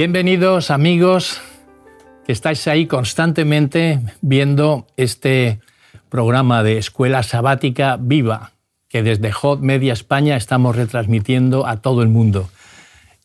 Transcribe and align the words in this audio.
Bienvenidos 0.00 0.70
amigos 0.70 1.42
que 2.24 2.32
estáis 2.32 2.66
ahí 2.68 2.86
constantemente 2.86 4.00
viendo 4.22 4.86
este 4.96 5.60
programa 6.08 6.62
de 6.62 6.78
Escuela 6.78 7.22
Sabática 7.22 7.98
Viva 8.00 8.52
que 8.88 9.02
desde 9.02 9.30
Hot 9.30 9.60
Media 9.60 9.92
España 9.92 10.38
estamos 10.38 10.74
retransmitiendo 10.74 11.66
a 11.66 11.82
todo 11.82 12.02
el 12.02 12.08
mundo. 12.08 12.48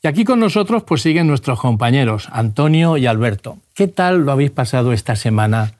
Y 0.03 0.09
aquí 0.09 0.25
con 0.25 0.41
nosotros 0.41 0.83
pues 0.83 1.01
siguen 1.01 1.27
nuestros 1.27 1.61
compañeros 1.61 2.27
Antonio 2.33 2.97
y 2.97 3.05
Alberto. 3.05 3.57
¿Qué 3.73 3.87
tal 3.87 4.25
lo 4.25 4.33
habéis 4.33 4.51
pasado 4.51 4.91
esta 4.91 5.15
semana 5.15 5.75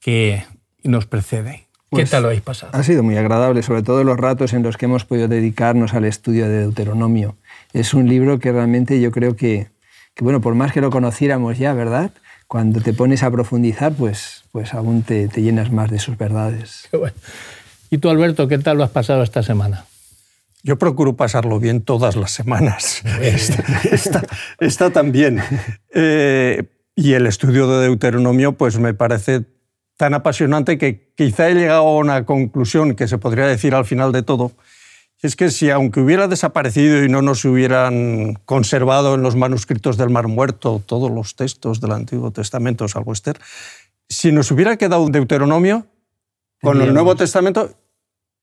que 0.00 0.42
nos 0.82 1.06
precede? 1.06 1.52
¿Qué 1.52 1.86
Pues, 1.90 2.10
tal 2.10 2.22
lo 2.22 2.28
habéis 2.30 2.42
pasado? 2.42 2.72
Ha 2.74 2.82
sido 2.82 3.04
muy 3.04 3.16
agradable, 3.16 3.62
sobre 3.62 3.84
todo 3.84 4.02
los 4.02 4.16
ratos 4.16 4.52
en 4.52 4.64
los 4.64 4.76
que 4.76 4.86
hemos 4.86 5.04
podido 5.04 5.28
dedicarnos 5.28 5.94
al 5.94 6.06
estudio 6.06 6.48
de 6.48 6.58
Deuteronomio. 6.58 7.36
Es 7.72 7.94
un 7.94 8.08
libro 8.08 8.40
que 8.40 8.50
realmente 8.50 9.00
yo 9.00 9.12
creo 9.12 9.36
que, 9.36 9.68
que, 10.14 10.24
bueno, 10.24 10.40
por 10.40 10.54
más 10.54 10.72
que 10.72 10.80
lo 10.80 10.90
conociéramos 10.90 11.58
ya, 11.58 11.72
¿verdad? 11.72 12.10
Cuando 12.46 12.80
te 12.80 12.92
pones 12.92 13.22
a 13.22 13.30
profundizar, 13.30 13.92
pues, 13.92 14.44
pues 14.52 14.74
aún 14.74 15.02
te, 15.02 15.28
te 15.28 15.42
llenas 15.42 15.70
más 15.70 15.90
de 15.90 15.98
sus 15.98 16.18
verdades. 16.18 16.88
Qué 16.90 16.96
bueno. 16.96 17.14
¿Y 17.90 17.98
tú, 17.98 18.08
Alberto, 18.10 18.48
qué 18.48 18.58
tal 18.58 18.78
lo 18.78 18.84
has 18.84 18.90
pasado 18.90 19.22
esta 19.22 19.42
semana? 19.42 19.84
Yo 20.62 20.76
procuro 20.76 21.16
pasarlo 21.16 21.58
bien 21.58 21.80
todas 21.82 22.16
las 22.16 22.32
semanas. 22.32 23.02
Esta, 23.22 23.64
esta- 23.90 24.26
esta 24.58 24.90
también. 24.90 25.40
Eh, 25.94 26.64
y 26.94 27.14
el 27.14 27.26
estudio 27.26 27.66
de 27.68 27.86
Deuteronomio 27.86 28.52
pues 28.52 28.78
me 28.78 28.92
parece 28.94 29.42
tan 29.96 30.12
apasionante 30.14 30.76
que 30.76 31.12
quizá 31.16 31.48
he 31.48 31.54
llegado 31.54 31.86
a 31.86 31.96
una 31.96 32.24
conclusión 32.26 32.94
que 32.94 33.08
se 33.08 33.16
podría 33.18 33.46
decir 33.46 33.74
al 33.74 33.84
final 33.86 34.12
de 34.12 34.22
todo. 34.22 34.52
Es 35.22 35.36
que 35.36 35.50
si 35.50 35.68
aunque 35.70 36.00
hubiera 36.00 36.28
desaparecido 36.28 37.04
y 37.04 37.08
no 37.08 37.20
nos 37.20 37.44
hubieran 37.44 38.38
conservado 38.46 39.14
en 39.14 39.22
los 39.22 39.36
manuscritos 39.36 39.98
del 39.98 40.08
Mar 40.08 40.28
Muerto 40.28 40.82
todos 40.84 41.10
los 41.10 41.36
textos 41.36 41.80
del 41.80 41.92
Antiguo 41.92 42.30
Testamento, 42.30 42.88
salvo 42.88 43.12
Esther, 43.12 43.38
si 44.08 44.32
nos 44.32 44.50
hubiera 44.50 44.76
quedado 44.76 45.02
un 45.02 45.12
Deuteronomio, 45.12 45.86
con 46.62 46.80
el 46.82 46.92
Nuevo 46.92 47.16
Testamento 47.16 47.74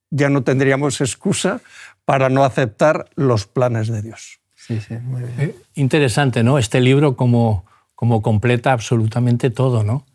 ya 0.09 0.29
no 0.29 0.43
tendríamos 0.43 1.01
excusa 1.01 1.61
para 2.05 2.29
no 2.29 2.43
aceptar 2.43 3.09
los 3.15 3.47
planes 3.47 3.87
de 3.89 4.01
Dios. 4.01 4.39
Sí, 4.55 4.79
sí, 4.81 4.95
muy 4.95 5.21
bien. 5.21 5.33
Eh, 5.39 5.55
Interesante, 5.75 6.43
¿no? 6.43 6.57
Este 6.57 6.79
libro 6.79 7.15
como, 7.15 7.65
como 7.95 8.21
completa 8.21 8.71
absolutamente 8.71 9.49
todo, 9.49 9.83
¿no? 9.83 10.05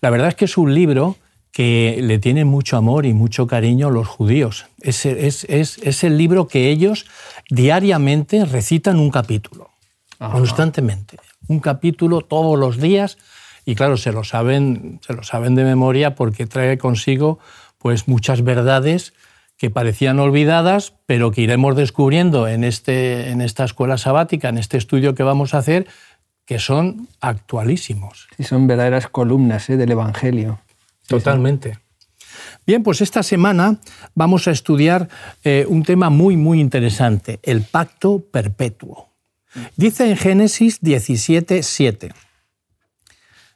La 0.00 0.10
verdad 0.10 0.28
es 0.28 0.34
que 0.34 0.46
es 0.46 0.56
un 0.56 0.74
libro 0.74 1.16
que 1.56 2.00
le 2.02 2.18
tiene 2.18 2.44
mucho 2.44 2.76
amor 2.76 3.06
y 3.06 3.14
mucho 3.14 3.46
cariño 3.46 3.88
los 3.88 4.06
judíos. 4.06 4.66
Es, 4.82 5.06
es- 5.06 5.44
es- 5.44 5.78
es 5.78 6.04
el 6.04 6.18
libro 6.18 6.48
que 6.48 6.68
ellos 6.68 7.06
diariamente 7.48 8.44
recitan 8.44 8.98
un 8.98 9.10
capítulo, 9.10 9.70
constantemente. 10.18 11.16
Un 11.48 11.60
capítulo 11.60 12.20
todos 12.20 12.58
los 12.58 12.76
días 12.78 13.16
y 13.64 13.74
claro, 13.74 13.96
se 13.96 14.12
lo 14.12 14.22
saben, 14.22 15.00
se 15.06 15.14
lo 15.14 15.22
saben 15.22 15.54
de 15.54 15.64
memoria 15.64 16.14
porque 16.14 16.46
trae 16.46 16.76
consigo 16.76 17.38
pues, 17.78 18.06
muchas 18.06 18.42
verdades 18.44 19.14
que 19.56 19.70
parecían 19.70 20.18
olvidadas, 20.20 20.92
pero 21.06 21.30
que 21.30 21.40
iremos 21.40 21.74
descubriendo 21.74 22.48
en, 22.48 22.64
este, 22.64 23.30
en 23.30 23.40
esta 23.40 23.64
escuela 23.64 23.96
sabática, 23.96 24.50
en 24.50 24.58
este 24.58 24.76
estudio 24.76 25.14
que 25.14 25.22
vamos 25.22 25.54
a 25.54 25.58
hacer, 25.58 25.86
que 26.44 26.58
son 26.58 27.08
actualísimos. 27.22 28.28
Sí, 28.36 28.44
son 28.44 28.66
verdaderas 28.66 29.08
columnas 29.08 29.70
¿eh? 29.70 29.78
del 29.78 29.92
Evangelio. 29.92 30.60
Totalmente. 31.06 31.78
Bien, 32.66 32.82
pues 32.82 33.00
esta 33.00 33.22
semana 33.22 33.80
vamos 34.14 34.48
a 34.48 34.50
estudiar 34.50 35.08
eh, 35.44 35.66
un 35.68 35.84
tema 35.84 36.10
muy, 36.10 36.36
muy 36.36 36.60
interesante, 36.60 37.38
el 37.42 37.62
pacto 37.62 38.20
perpetuo. 38.20 39.08
Dice 39.76 40.10
en 40.10 40.16
Génesis 40.16 40.80
17, 40.80 41.62
7. 41.62 42.12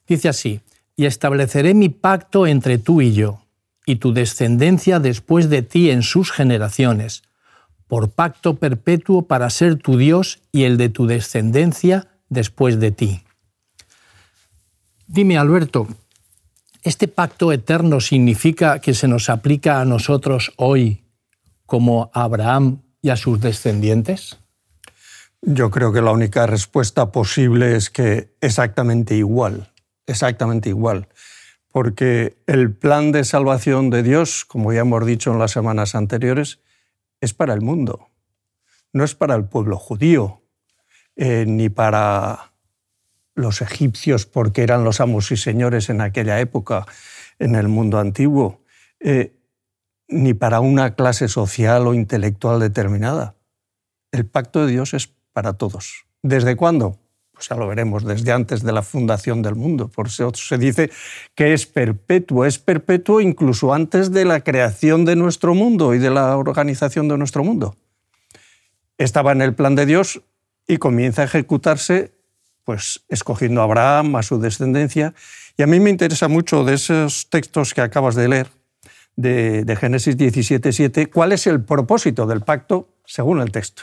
Dice 0.07 0.29
así, 0.29 0.61
y 0.97 1.07
estableceré 1.07 1.75
mi 1.75 1.89
pacto 1.89 2.47
entre 2.47 2.79
tú 2.79 3.01
y 3.01 3.13
yo, 3.13 3.41
y 3.85 3.97
tu 3.97 4.13
descendencia 4.13 5.01
después 5.01 5.51
de 5.51 5.63
ti 5.63 5.91
en 5.91 6.03
sus 6.03 6.31
generaciones, 6.31 7.23
por 7.87 8.11
pacto 8.11 8.57
perpetuo 8.57 9.23
para 9.23 9.51
ser 9.51 9.77
tu 9.77 9.97
Dios 9.97 10.41
y 10.53 10.65
el 10.65 10.77
de 10.77 10.89
tu 10.89 11.07
descendencia 11.07 12.07
después 12.29 12.79
de 12.79 12.93
ti. 12.93 13.23
Dime, 15.09 15.37
Alberto, 15.37 15.89
¿Este 16.83 17.09
pacto 17.09 17.53
eterno 17.53 18.01
significa 18.01 18.81
que 18.81 18.95
se 18.95 19.07
nos 19.07 19.29
aplica 19.29 19.81
a 19.81 19.85
nosotros 19.85 20.53
hoy 20.57 21.05
como 21.67 22.11
a 22.15 22.23
Abraham 22.23 22.83
y 23.03 23.11
a 23.11 23.17
sus 23.17 23.41
descendientes? 23.41 24.39
Yo 25.43 25.71
creo 25.71 25.93
que 25.93 26.01
la 26.01 26.13
única 26.13 26.47
respuesta 26.47 27.13
posible 27.13 27.77
es 27.77 27.91
que 27.91 28.35
exactamente 28.41 29.15
igual, 29.15 29.73
exactamente 30.07 30.71
igual. 30.71 31.09
Porque 31.71 32.39
el 32.47 32.75
plan 32.75 33.13
de 33.13 33.25
salvación 33.25 33.91
de 33.91 34.03
Dios, 34.03 34.45
como 34.45 34.73
ya 34.73 34.81
hemos 34.81 35.05
dicho 35.05 35.33
en 35.33 35.39
las 35.39 35.53
semanas 35.53 35.95
anteriores, 35.95 36.61
es 37.21 37.35
para 37.35 37.53
el 37.53 37.61
mundo, 37.61 38.09
no 38.93 39.05
es 39.05 39.15
para 39.15 39.35
el 39.35 39.45
pueblo 39.45 39.77
judío, 39.77 40.43
eh, 41.17 41.45
ni 41.47 41.69
para 41.69 42.50
los 43.35 43.63
egipcios, 43.63 44.27
porque 44.27 44.63
eran 44.63 44.85
los 44.85 45.01
amos 45.01 45.31
y 45.33 45.37
señores 45.37 45.89
en 45.91 46.01
aquella 46.01 46.41
época, 46.41 46.87
en 47.39 47.55
el 47.55 47.69
mundo 47.69 47.99
antiguo, 47.99 48.61
eh, 49.01 49.33
ni 50.09 50.35
para 50.35 50.61
una 50.61 50.95
clase 50.95 51.29
social 51.29 51.87
o 51.87 51.95
intelectual 51.95 52.61
determinada. 52.61 53.35
El 54.13 54.27
pacto 54.27 54.67
de 54.67 54.73
Dios 54.73 54.95
es 54.95 55.09
para 55.33 55.55
todos. 55.55 56.07
¿Desde 56.23 56.57
cuándo? 56.57 56.99
Pues 57.33 57.49
ya 57.49 57.57
lo 57.57 57.67
veremos, 57.67 58.05
desde 58.05 58.33
antes 58.33 58.63
de 58.63 58.73
la 58.73 58.83
fundación 58.83 59.41
del 59.41 59.55
mundo. 59.55 59.89
Por 59.89 60.09
eso 60.09 60.31
se 60.35 60.59
dice 60.59 60.91
que 61.35 61.55
es 61.55 61.67
perpetuo, 61.67 62.45
es 62.45 62.59
perpetuo 62.59 63.21
incluso 63.21 63.73
antes 63.73 64.13
de 64.13 64.27
la 64.27 64.41
creación 64.43 65.05
de 65.05 65.17
nuestro 65.17 65.55
mundo 65.55 65.95
y 65.95 65.99
de 65.99 66.11
la 66.11 66.37
organización 66.37 67.09
de 67.09 67.17
nuestro 67.17 67.43
mundo. 67.43 67.77
Estaba 68.99 69.33
en 69.33 69.41
el 69.41 69.55
plan 69.55 69.75
de 69.75 69.87
Dios 69.87 70.21
y 70.67 70.77
comienza 70.77 71.23
a 71.23 71.25
ejecutarse 71.25 72.13
pues 72.71 73.03
escogiendo 73.09 73.63
a 73.63 73.65
Abraham, 73.65 74.15
a 74.15 74.23
su 74.23 74.39
descendencia. 74.39 75.13
Y 75.57 75.65
a 75.65 75.67
mí 75.67 75.81
me 75.81 75.91
interesa 75.91 76.29
mucho 76.29 76.63
de 76.63 76.75
esos 76.75 77.29
textos 77.29 77.75
que 77.75 77.81
acabas 77.81 78.15
de 78.15 78.29
leer, 78.29 78.47
de, 79.17 79.65
de 79.65 79.75
Génesis 79.75 80.17
17, 80.17 80.71
7, 80.71 81.11
cuál 81.11 81.33
es 81.33 81.49
el 81.49 81.65
propósito 81.65 82.27
del 82.27 82.43
pacto 82.43 82.95
según 83.05 83.41
el 83.41 83.51
texto. 83.51 83.83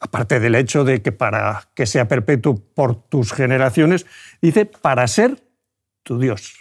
Aparte 0.00 0.40
del 0.40 0.56
hecho 0.56 0.82
de 0.82 1.02
que 1.02 1.12
para 1.12 1.68
que 1.72 1.86
sea 1.86 2.08
perpetuo 2.08 2.56
por 2.56 3.00
tus 3.08 3.32
generaciones, 3.32 4.06
dice 4.42 4.66
para 4.66 5.06
ser 5.06 5.40
tu 6.02 6.18
Dios. 6.18 6.52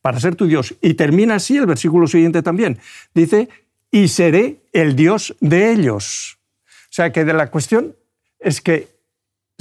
Para 0.00 0.20
ser 0.20 0.36
tu 0.36 0.46
Dios. 0.46 0.76
Y 0.80 0.94
termina 0.94 1.34
así 1.34 1.56
el 1.56 1.66
versículo 1.66 2.06
siguiente 2.06 2.40
también. 2.40 2.78
Dice, 3.14 3.48
y 3.90 4.06
seré 4.06 4.62
el 4.72 4.94
Dios 4.94 5.34
de 5.40 5.72
ellos. 5.72 6.38
O 6.68 6.92
sea 6.94 7.10
que 7.10 7.24
de 7.24 7.32
la 7.32 7.50
cuestión 7.50 7.96
es 8.38 8.60
que 8.60 8.91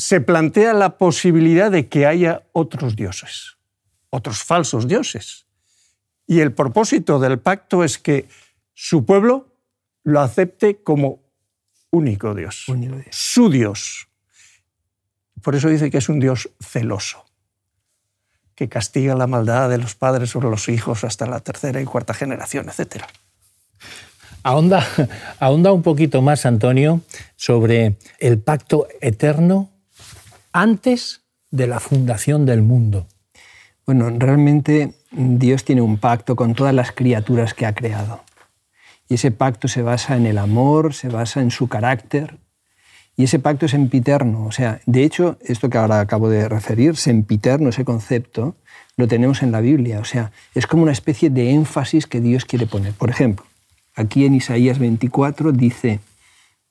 se 0.02 0.20
plantea 0.20 0.74
la 0.74 0.98
posibilidad 0.98 1.70
de 1.70 1.88
que 1.88 2.08
haya 2.08 2.42
otros 2.54 2.96
dioses, 2.96 3.58
otros 4.10 4.42
falsos 4.44 4.88
dioses. 4.88 5.46
Y 6.26 6.40
el 6.40 6.54
propósito 6.54 7.20
del 7.20 7.38
pacto 7.38 7.84
es 7.84 8.00
que 8.00 8.28
su 8.74 9.06
pueblo 9.06 9.54
lo 10.04 10.20
acepte 10.22 10.82
como 10.82 11.20
único 11.92 12.34
Dios, 12.34 12.68
Único 12.68 12.96
Dios. 12.96 13.10
su 13.12 13.52
Dios. 13.52 14.08
Por 15.44 15.56
eso 15.56 15.70
dice 15.70 15.92
que 15.92 16.00
es 16.00 16.10
un 16.10 16.20
Dios 16.20 16.50
celoso, 16.60 17.24
que 18.56 18.70
castiga 18.70 19.14
la 19.14 19.28
maldad 19.28 19.70
de 19.70 19.78
los 19.78 19.94
padres 19.94 20.32
sobre 20.32 20.50
los 20.50 20.68
hijos 20.68 21.04
hasta 21.04 21.28
la 21.28 21.42
tercera 21.42 21.80
y 21.80 21.86
cuarta 21.86 22.16
generación, 22.16 22.70
etc. 22.70 23.04
Ahonda, 24.42 24.84
ahonda 25.40 25.72
un 25.72 25.84
poquito 25.84 26.24
más, 26.24 26.48
Antonio, 26.48 27.02
sobre 27.36 27.98
el 28.18 28.40
pacto 28.40 28.88
eterno 29.00 29.71
antes 30.54 31.22
de 31.50 31.68
la 31.68 31.80
fundación 31.80 32.46
del 32.46 32.62
mundo. 32.62 33.08
Bueno, 33.86 34.10
realmente 34.10 34.94
Dios 35.12 35.66
tiene 35.66 35.82
un 35.82 35.98
pacto 35.98 36.36
con 36.36 36.56
todas 36.56 36.74
las 36.74 36.92
criaturas 36.92 37.54
que 37.54 37.66
ha 37.66 37.74
creado. 37.74 38.24
Y 39.10 39.16
ese 39.16 39.32
pacto 39.32 39.68
se 39.68 39.82
basa 39.82 40.16
en 40.16 40.26
el 40.26 40.38
amor, 40.38 40.94
se 40.94 41.10
basa 41.10 41.42
en 41.42 41.52
su 41.52 41.68
carácter. 41.68 42.38
Y 43.18 43.26
ese 43.26 43.40
pacto 43.40 43.66
es 43.66 43.72
sempiterno. 43.72 44.46
O 44.46 44.52
sea, 44.52 44.80
de 44.86 45.04
hecho, 45.04 45.38
esto 45.42 45.70
que 45.70 45.78
ahora 45.78 46.00
acabo 46.00 46.30
de 46.30 46.48
referir, 46.48 46.96
sempiterno, 46.96 47.70
ese 47.70 47.84
concepto, 47.84 48.56
lo 48.96 49.08
tenemos 49.08 49.44
en 49.44 49.52
la 49.52 49.60
Biblia. 49.60 50.00
O 50.00 50.06
sea, 50.06 50.32
es 50.56 50.66
como 50.68 50.84
una 50.84 50.94
especie 50.94 51.30
de 51.30 51.52
énfasis 51.52 52.08
que 52.08 52.22
Dios 52.22 52.46
quiere 52.46 52.68
poner. 52.68 52.94
Por 52.94 53.10
ejemplo, 53.10 53.46
aquí 53.96 54.26
en 54.26 54.36
Isaías 54.36 54.80
24 54.80 55.52
dice, 55.52 56.00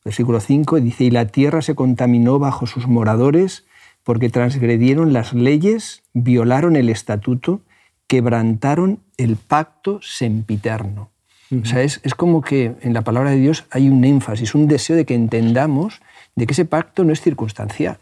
versículo 0.02 0.40
5, 0.40 0.80
dice, 0.80 1.04
y 1.04 1.10
la 1.10 1.26
tierra 1.26 1.60
se 1.60 1.74
contaminó 1.74 2.38
bajo 2.38 2.66
sus 2.66 2.86
moradores 2.86 3.64
porque 4.10 4.28
transgredieron 4.28 5.12
las 5.12 5.34
leyes, 5.34 6.02
violaron 6.14 6.74
el 6.74 6.88
estatuto, 6.88 7.60
quebrantaron 8.08 8.98
el 9.18 9.36
pacto 9.36 10.00
sempiterno. 10.02 11.12
O 11.52 11.64
sea, 11.64 11.82
es, 11.82 12.00
es 12.02 12.16
como 12.16 12.42
que 12.42 12.74
en 12.80 12.92
la 12.92 13.02
palabra 13.02 13.30
de 13.30 13.36
Dios 13.36 13.66
hay 13.70 13.88
un 13.88 14.04
énfasis, 14.04 14.56
un 14.56 14.66
deseo 14.66 14.96
de 14.96 15.04
que 15.04 15.14
entendamos 15.14 16.00
de 16.34 16.48
que 16.48 16.54
ese 16.54 16.64
pacto 16.64 17.04
no 17.04 17.12
es 17.12 17.20
circunstancial, 17.20 18.00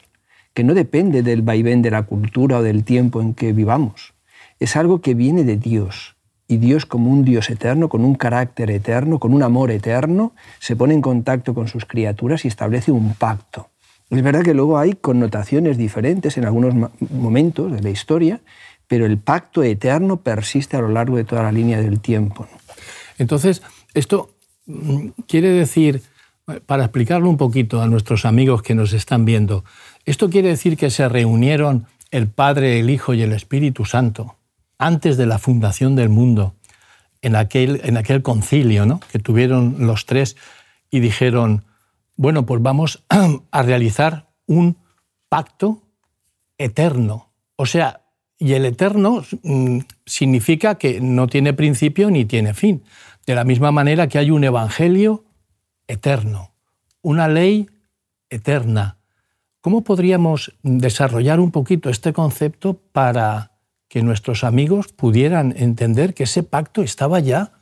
que 0.54 0.64
no 0.64 0.72
depende 0.72 1.22
del 1.22 1.42
vaivén 1.42 1.82
de 1.82 1.90
la 1.90 2.04
cultura 2.04 2.56
o 2.56 2.62
del 2.62 2.84
tiempo 2.84 3.20
en 3.20 3.34
que 3.34 3.52
vivamos. 3.52 4.14
Es 4.60 4.76
algo 4.76 5.02
que 5.02 5.12
viene 5.12 5.44
de 5.44 5.58
Dios. 5.58 6.16
Y 6.46 6.56
Dios 6.56 6.86
como 6.86 7.10
un 7.10 7.22
Dios 7.22 7.50
eterno, 7.50 7.90
con 7.90 8.02
un 8.02 8.14
carácter 8.14 8.70
eterno, 8.70 9.18
con 9.18 9.34
un 9.34 9.42
amor 9.42 9.70
eterno, 9.70 10.32
se 10.58 10.74
pone 10.74 10.94
en 10.94 11.02
contacto 11.02 11.52
con 11.52 11.68
sus 11.68 11.84
criaturas 11.84 12.46
y 12.46 12.48
establece 12.48 12.92
un 12.92 13.12
pacto. 13.12 13.68
Es 14.10 14.22
verdad 14.22 14.42
que 14.42 14.54
luego 14.54 14.78
hay 14.78 14.94
connotaciones 14.94 15.76
diferentes 15.76 16.38
en 16.38 16.46
algunos 16.46 16.90
momentos 17.10 17.70
de 17.72 17.82
la 17.82 17.90
historia, 17.90 18.40
pero 18.86 19.04
el 19.04 19.18
pacto 19.18 19.62
eterno 19.62 20.18
persiste 20.22 20.76
a 20.76 20.80
lo 20.80 20.88
largo 20.88 21.16
de 21.16 21.24
toda 21.24 21.42
la 21.42 21.52
línea 21.52 21.80
del 21.80 22.00
tiempo. 22.00 22.48
Entonces, 23.18 23.62
esto 23.92 24.34
mm, 24.66 25.08
quiere 25.26 25.50
decir, 25.50 26.02
para 26.64 26.84
explicarlo 26.84 27.28
un 27.28 27.36
poquito 27.36 27.82
a 27.82 27.86
nuestros 27.86 28.24
amigos 28.24 28.62
que 28.62 28.74
nos 28.74 28.94
están 28.94 29.26
viendo, 29.26 29.64
esto 30.06 30.30
quiere 30.30 30.48
decir 30.48 30.78
que 30.78 30.90
se 30.90 31.06
reunieron 31.08 31.86
el 32.10 32.28
Padre, 32.28 32.80
el 32.80 32.88
Hijo 32.88 33.12
y 33.12 33.22
el 33.22 33.32
Espíritu 33.32 33.84
Santo 33.84 34.36
antes 34.78 35.16
de 35.16 35.26
la 35.26 35.38
fundación 35.38 35.96
del 35.96 36.08
mundo, 36.08 36.54
en 37.20 37.34
aquel, 37.34 37.80
en 37.84 37.96
aquel 37.96 38.22
concilio 38.22 38.86
¿no? 38.86 39.00
que 39.12 39.18
tuvieron 39.18 39.86
los 39.86 40.06
tres 40.06 40.36
y 40.90 41.00
dijeron, 41.00 41.64
bueno, 42.18 42.44
pues 42.44 42.60
vamos 42.60 43.04
a 43.50 43.62
realizar 43.62 44.28
un 44.46 44.76
pacto 45.28 45.84
eterno. 46.58 47.32
O 47.56 47.64
sea, 47.64 48.02
y 48.36 48.52
el 48.54 48.66
eterno 48.66 49.22
mm, 49.42 49.78
significa 50.04 50.74
que 50.74 51.00
no 51.00 51.28
tiene 51.28 51.54
principio 51.54 52.10
ni 52.10 52.24
tiene 52.24 52.54
fin. 52.54 52.82
De 53.24 53.36
la 53.36 53.44
misma 53.44 53.70
manera 53.70 54.08
que 54.08 54.18
hay 54.18 54.30
un 54.32 54.42
evangelio 54.42 55.24
eterno, 55.86 56.52
una 57.02 57.28
ley 57.28 57.68
eterna. 58.30 58.98
¿Cómo 59.60 59.84
podríamos 59.84 60.56
desarrollar 60.62 61.38
un 61.38 61.52
poquito 61.52 61.88
este 61.88 62.12
concepto 62.12 62.80
para 62.92 63.52
que 63.88 64.02
nuestros 64.02 64.42
amigos 64.42 64.88
pudieran 64.88 65.54
entender 65.56 66.14
que 66.14 66.24
ese 66.24 66.42
pacto 66.42 66.82
estaba 66.82 67.20
ya 67.20 67.52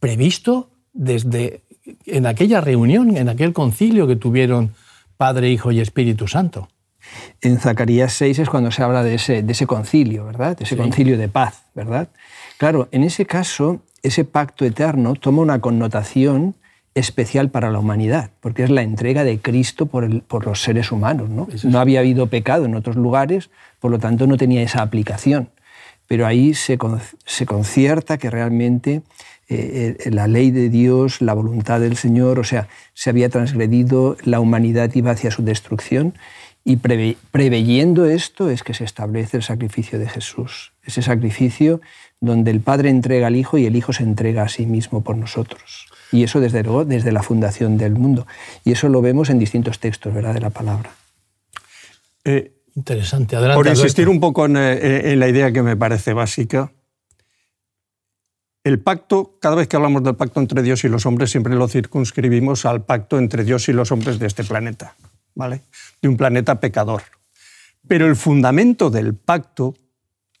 previsto 0.00 0.70
desde 0.94 1.65
en 2.06 2.26
aquella 2.26 2.60
reunión, 2.60 3.16
en 3.16 3.28
aquel 3.28 3.52
concilio 3.52 4.06
que 4.06 4.16
tuvieron 4.16 4.74
Padre, 5.16 5.50
Hijo 5.50 5.72
y 5.72 5.80
Espíritu 5.80 6.28
Santo. 6.28 6.68
En 7.40 7.58
Zacarías 7.58 8.12
6 8.14 8.40
es 8.40 8.48
cuando 8.48 8.70
se 8.70 8.82
habla 8.82 9.02
de 9.02 9.14
ese, 9.14 9.42
de 9.42 9.52
ese 9.52 9.66
concilio, 9.66 10.24
¿verdad? 10.24 10.56
De 10.56 10.64
ese 10.64 10.76
concilio 10.76 11.16
de 11.16 11.28
paz, 11.28 11.62
¿verdad? 11.74 12.08
Claro, 12.58 12.88
en 12.90 13.04
ese 13.04 13.26
caso, 13.26 13.80
ese 14.02 14.24
pacto 14.24 14.64
eterno 14.64 15.14
toma 15.14 15.42
una 15.42 15.60
connotación 15.60 16.54
especial 16.94 17.50
para 17.50 17.70
la 17.70 17.78
humanidad, 17.78 18.30
porque 18.40 18.64
es 18.64 18.70
la 18.70 18.82
entrega 18.82 19.22
de 19.22 19.38
Cristo 19.38 19.86
por, 19.86 20.02
el, 20.04 20.22
por 20.22 20.46
los 20.46 20.62
seres 20.62 20.90
humanos. 20.90 21.28
¿no? 21.28 21.46
no 21.64 21.78
había 21.78 22.00
habido 22.00 22.28
pecado 22.28 22.64
en 22.64 22.74
otros 22.74 22.96
lugares, 22.96 23.50
por 23.80 23.90
lo 23.90 23.98
tanto 23.98 24.26
no 24.26 24.38
tenía 24.38 24.62
esa 24.62 24.80
aplicación. 24.80 25.50
Pero 26.06 26.26
ahí 26.26 26.54
se, 26.54 26.78
se 27.26 27.46
concierta 27.46 28.16
que 28.16 28.30
realmente 28.30 29.02
eh, 29.48 29.96
eh, 30.04 30.10
la 30.10 30.26
ley 30.26 30.50
de 30.50 30.68
Dios, 30.68 31.20
la 31.20 31.32
voluntad 31.32 31.78
del 31.78 31.96
Señor, 31.96 32.40
o 32.40 32.44
sea, 32.44 32.68
se 32.94 33.10
había 33.10 33.28
transgredido, 33.28 34.16
la 34.24 34.40
humanidad 34.40 34.92
iba 34.94 35.12
hacia 35.12 35.30
su 35.30 35.44
destrucción 35.44 36.14
y 36.64 36.78
preveyendo 36.78 38.06
esto 38.06 38.50
es 38.50 38.64
que 38.64 38.74
se 38.74 38.82
establece 38.82 39.36
el 39.36 39.44
sacrificio 39.44 40.00
de 40.00 40.08
Jesús, 40.08 40.72
ese 40.82 41.00
sacrificio 41.00 41.80
donde 42.20 42.50
el 42.50 42.58
Padre 42.58 42.90
entrega 42.90 43.28
al 43.28 43.36
Hijo 43.36 43.56
y 43.56 43.66
el 43.66 43.76
Hijo 43.76 43.92
se 43.92 44.02
entrega 44.02 44.42
a 44.42 44.48
sí 44.48 44.66
mismo 44.66 45.04
por 45.04 45.16
nosotros. 45.16 45.86
Y 46.10 46.24
eso 46.24 46.40
desde 46.40 46.64
luego 46.64 46.84
desde 46.84 47.12
la 47.12 47.22
fundación 47.22 47.76
del 47.78 47.92
mundo. 47.92 48.26
Y 48.64 48.72
eso 48.72 48.88
lo 48.88 49.00
vemos 49.00 49.30
en 49.30 49.38
distintos 49.38 49.78
textos 49.78 50.12
¿verdad? 50.12 50.34
de 50.34 50.40
la 50.40 50.50
palabra. 50.50 50.90
Eh, 52.24 52.52
Interesante. 52.74 53.36
Adelante, 53.36 53.56
por 53.56 53.68
insistir 53.68 54.08
un 54.08 54.18
poco 54.18 54.44
en, 54.44 54.56
en 54.56 55.20
la 55.20 55.28
idea 55.28 55.52
que 55.52 55.62
me 55.62 55.76
parece 55.76 56.14
básica, 56.14 56.72
el 58.66 58.80
pacto, 58.80 59.36
cada 59.40 59.54
vez 59.54 59.68
que 59.68 59.76
hablamos 59.76 60.02
del 60.02 60.16
pacto 60.16 60.40
entre 60.40 60.60
Dios 60.60 60.82
y 60.82 60.88
los 60.88 61.06
hombres, 61.06 61.30
siempre 61.30 61.54
lo 61.54 61.68
circunscribimos 61.68 62.66
al 62.66 62.84
pacto 62.84 63.16
entre 63.16 63.44
Dios 63.44 63.68
y 63.68 63.72
los 63.72 63.92
hombres 63.92 64.18
de 64.18 64.26
este 64.26 64.42
planeta, 64.42 64.96
¿vale? 65.36 65.62
De 66.02 66.08
un 66.08 66.16
planeta 66.16 66.58
pecador. 66.58 67.02
Pero 67.86 68.06
el 68.06 68.16
fundamento 68.16 68.90
del 68.90 69.14
pacto, 69.14 69.74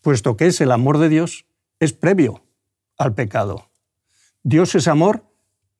puesto 0.02 0.36
que 0.36 0.48
es 0.48 0.60
el 0.60 0.72
amor 0.72 0.98
de 0.98 1.08
Dios, 1.08 1.44
es 1.78 1.92
previo 1.92 2.42
al 2.98 3.14
pecado. 3.14 3.68
Dios 4.42 4.74
es 4.74 4.88
amor 4.88 5.22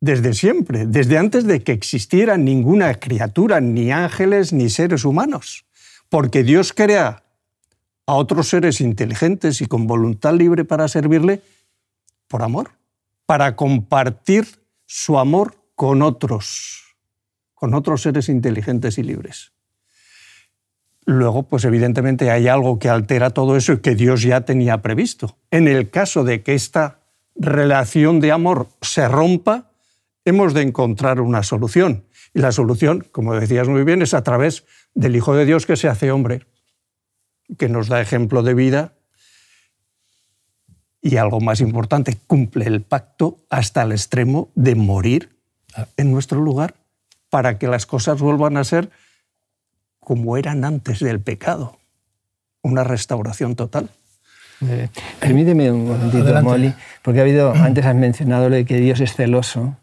desde 0.00 0.32
siempre, 0.32 0.86
desde 0.86 1.18
antes 1.18 1.46
de 1.46 1.64
que 1.64 1.72
existiera 1.72 2.36
ninguna 2.36 2.94
criatura, 2.94 3.60
ni 3.60 3.90
ángeles, 3.90 4.52
ni 4.52 4.70
seres 4.70 5.04
humanos. 5.04 5.64
Porque 6.08 6.44
Dios 6.44 6.72
crea 6.72 7.24
a 8.06 8.14
otros 8.14 8.48
seres 8.48 8.80
inteligentes 8.80 9.60
y 9.60 9.66
con 9.66 9.88
voluntad 9.88 10.34
libre 10.34 10.64
para 10.64 10.86
servirle 10.86 11.42
por 12.28 12.42
amor, 12.42 12.72
para 13.26 13.56
compartir 13.56 14.46
su 14.86 15.18
amor 15.18 15.56
con 15.74 16.02
otros, 16.02 16.96
con 17.54 17.74
otros 17.74 18.02
seres 18.02 18.28
inteligentes 18.28 18.98
y 18.98 19.02
libres. 19.02 19.52
Luego, 21.04 21.44
pues 21.44 21.64
evidentemente 21.64 22.30
hay 22.30 22.48
algo 22.48 22.80
que 22.80 22.88
altera 22.88 23.30
todo 23.30 23.56
eso 23.56 23.74
y 23.74 23.78
que 23.78 23.94
Dios 23.94 24.22
ya 24.22 24.40
tenía 24.40 24.82
previsto. 24.82 25.38
En 25.52 25.68
el 25.68 25.90
caso 25.90 26.24
de 26.24 26.42
que 26.42 26.54
esta 26.54 26.98
relación 27.36 28.18
de 28.18 28.32
amor 28.32 28.68
se 28.80 29.06
rompa, 29.06 29.70
hemos 30.24 30.52
de 30.52 30.62
encontrar 30.62 31.20
una 31.20 31.44
solución. 31.44 32.04
Y 32.34 32.40
la 32.40 32.50
solución, 32.50 33.06
como 33.12 33.34
decías 33.34 33.68
muy 33.68 33.84
bien, 33.84 34.02
es 34.02 34.14
a 34.14 34.24
través 34.24 34.64
del 34.94 35.14
Hijo 35.14 35.36
de 35.36 35.44
Dios 35.44 35.64
que 35.64 35.76
se 35.76 35.88
hace 35.88 36.10
hombre, 36.10 36.42
que 37.56 37.68
nos 37.68 37.88
da 37.88 38.00
ejemplo 38.00 38.42
de 38.42 38.54
vida 38.54 38.95
y 41.06 41.18
algo 41.18 41.40
más 41.40 41.60
importante, 41.60 42.16
cumple 42.26 42.66
el 42.66 42.80
pacto 42.80 43.38
hasta 43.48 43.82
el 43.82 43.92
extremo 43.92 44.48
de 44.56 44.74
morir 44.74 45.30
en 45.96 46.10
nuestro 46.10 46.40
lugar 46.40 46.74
para 47.30 47.58
que 47.58 47.68
las 47.68 47.86
cosas 47.86 48.20
vuelvan 48.20 48.56
a 48.56 48.64
ser 48.64 48.90
como 50.00 50.36
eran 50.36 50.64
antes 50.64 50.98
del 50.98 51.20
pecado. 51.20 51.78
Una 52.60 52.82
restauración 52.82 53.54
total. 53.54 53.88
Eh, 54.66 54.88
permíteme 55.20 55.70
un 55.70 55.86
momentito, 55.86 56.42
Molly, 56.42 56.74
porque 57.02 57.20
ha 57.20 57.22
habido, 57.22 57.52
antes 57.54 57.86
has 57.86 57.94
mencionado 57.94 58.48
lo 58.48 58.56
de 58.56 58.64
que 58.64 58.78
Dios 58.78 58.98
es 59.00 59.14
celoso. 59.14 59.76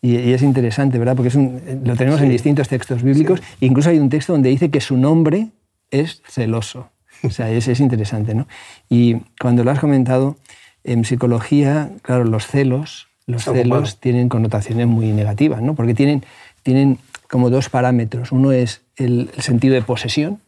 Y, 0.00 0.32
es 0.32 0.42
interesante, 0.42 0.98
¿verdad? 0.98 1.16
Porque 1.16 1.28
es 1.28 1.34
lo 1.34 1.96
tenemos 1.96 2.20
en 2.22 2.30
distintos 2.30 2.68
textos 2.68 3.02
bíblicos. 3.02 3.42
Incluso 3.60 3.90
hay 3.90 3.98
un 3.98 4.08
texto 4.08 4.32
donde 4.32 4.48
dice 4.48 4.70
que 4.70 4.80
su 4.80 4.96
nombre 4.96 5.48
es 5.90 6.22
celoso. 6.26 6.88
O 7.24 7.30
sea, 7.30 7.50
es, 7.50 7.68
es 7.68 7.78
interesante, 7.78 8.34
¿no? 8.34 8.48
Y 8.88 9.18
cuando 9.38 9.62
lo 9.62 9.70
has 9.70 9.78
comentado, 9.78 10.36
en 10.84 11.04
psicología, 11.04 11.90
claro, 12.02 12.24
los 12.24 12.46
celos, 12.46 13.08
los 13.26 13.44
celos 13.44 14.00
tienen 14.00 14.28
connotaciones 14.28 14.86
muy 14.86 15.12
negativas, 15.12 15.62
¿no? 15.62 15.74
porque 15.74 15.94
tienen, 15.94 16.24
tienen 16.62 16.98
como 17.28 17.50
dos 17.50 17.68
parámetros. 17.68 18.32
Uno 18.32 18.52
es 18.52 18.82
el, 18.96 19.30
sentido 19.38 19.74
de 19.74 19.82
posesión 19.82 20.40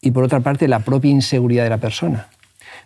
y 0.00 0.12
por 0.12 0.24
otra 0.24 0.40
parte 0.40 0.68
la 0.68 0.80
propia 0.80 1.10
inseguridad 1.10 1.64
de 1.64 1.70
la 1.70 1.78
persona. 1.78 2.28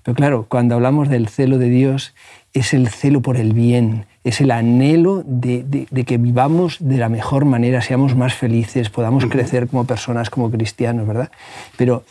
Pero 0.03 0.15
claro, 0.15 0.47
cuando 0.49 0.75
hablamos 0.75 1.09
del 1.09 1.29
celo 1.29 1.59
de 1.59 1.69
Dios, 1.69 2.15
es 2.53 2.75
el 2.75 2.89
celo 2.89 3.21
por 3.21 3.37
el 3.37 3.53
bien, 3.53 4.07
es 4.25 4.41
el 4.41 4.51
anhelo 4.51 5.23
de, 5.25 5.87
que 6.07 6.19
vivamos 6.19 6.77
de 6.81 6.99
la 6.99 7.09
mejor 7.09 7.45
manera, 7.45 7.81
seamos 7.81 8.17
más 8.17 8.35
felices, 8.35 8.91
podamos 8.91 9.27
crecer 9.27 9.69
como 9.69 9.85
personas, 9.85 10.31
como 10.31 10.51
cristianos, 10.51 11.07
¿verdad? 11.07 11.31
Pero 11.77 12.05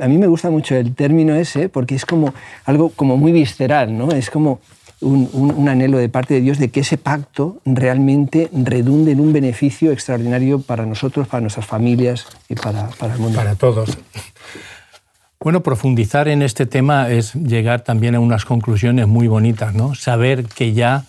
a 0.00 0.08
mí 0.08 0.18
me 0.18 0.26
gusta 0.26 0.50
mucho 0.50 0.74
el 0.74 0.94
término 0.94 1.34
ese 1.34 1.68
porque 1.68 1.94
es 1.94 2.04
como 2.04 2.34
algo 2.64 2.90
como 2.90 3.16
muy 3.16 3.32
visceral, 3.32 3.96
¿no? 3.96 4.10
Es 4.10 4.30
como 4.30 4.60
un, 5.00 5.68
anhelo 5.68 5.98
de 5.98 6.08
parte 6.08 6.34
de 6.34 6.40
Dios 6.40 6.58
de 6.58 6.70
que 6.70 6.80
ese 6.80 6.98
pacto 6.98 7.58
realmente 7.64 8.48
redunde 8.52 9.12
en 9.12 9.20
un 9.20 9.32
beneficio 9.32 9.92
extraordinario 9.92 10.60
para 10.60 10.86
nosotros, 10.86 11.28
para 11.28 11.40
nuestras 11.42 11.66
familias 11.66 12.26
y 12.48 12.54
para, 12.54 12.88
para 12.98 13.14
el 13.14 13.20
mundo. 13.20 13.36
Para 13.36 13.54
todos. 13.54 13.96
Bueno, 15.44 15.62
profundizar 15.62 16.28
en 16.28 16.40
este 16.40 16.64
tema 16.64 17.10
es 17.10 17.34
llegar 17.34 17.82
también 17.82 18.14
a 18.14 18.20
unas 18.20 18.46
conclusiones 18.46 19.06
muy 19.06 19.28
bonitas, 19.28 19.74
¿no? 19.74 19.94
Saber 19.94 20.46
que 20.46 20.72
ya 20.72 21.04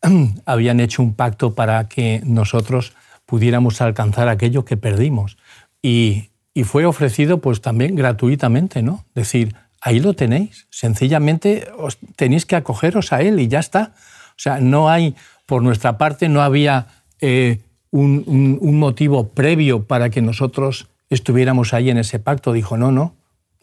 habían 0.46 0.80
hecho 0.80 1.02
un 1.02 1.12
pacto 1.12 1.54
para 1.54 1.86
que 1.86 2.22
nosotros 2.24 2.94
pudiéramos 3.26 3.82
alcanzar 3.82 4.30
aquello 4.30 4.64
que 4.64 4.78
perdimos. 4.78 5.36
Y, 5.82 6.30
y 6.54 6.64
fue 6.64 6.86
ofrecido 6.86 7.42
pues 7.42 7.60
también 7.60 7.94
gratuitamente, 7.94 8.82
¿no? 8.82 9.04
Decir, 9.14 9.54
ahí 9.82 10.00
lo 10.00 10.14
tenéis, 10.14 10.66
sencillamente 10.70 11.68
os, 11.76 11.98
tenéis 12.16 12.46
que 12.46 12.56
acogeros 12.56 13.12
a 13.12 13.20
él 13.20 13.38
y 13.38 13.48
ya 13.48 13.58
está. 13.58 13.92
O 14.30 14.38
sea, 14.38 14.60
no 14.60 14.88
hay, 14.88 15.14
por 15.44 15.60
nuestra 15.60 15.98
parte, 15.98 16.30
no 16.30 16.40
había 16.40 16.86
eh, 17.20 17.60
un, 17.90 18.24
un, 18.62 18.78
motivo 18.78 19.28
previo 19.28 19.84
para 19.84 20.08
que 20.08 20.22
nosotros 20.22 20.88
estuviéramos 21.10 21.74
ahí 21.74 21.90
en 21.90 21.98
ese 21.98 22.18
pacto. 22.18 22.54
Dijo, 22.54 22.78
no, 22.78 22.90
no, 22.90 23.14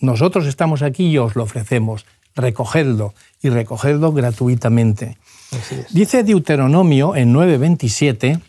nosotros 0.02 0.48
estamos 0.48 0.82
aquí 0.82 1.08
y 1.08 1.18
os 1.18 1.36
lo 1.36 1.44
ofrecemos, 1.44 2.06
recogedlo 2.36 3.14
y 3.42 3.50
recogedlo 3.50 4.12
gratuitamente. 4.12 5.18
Dice 5.92 6.24
Deuteronomio 6.24 7.16
en 7.16 7.34
9:27, 7.34 8.42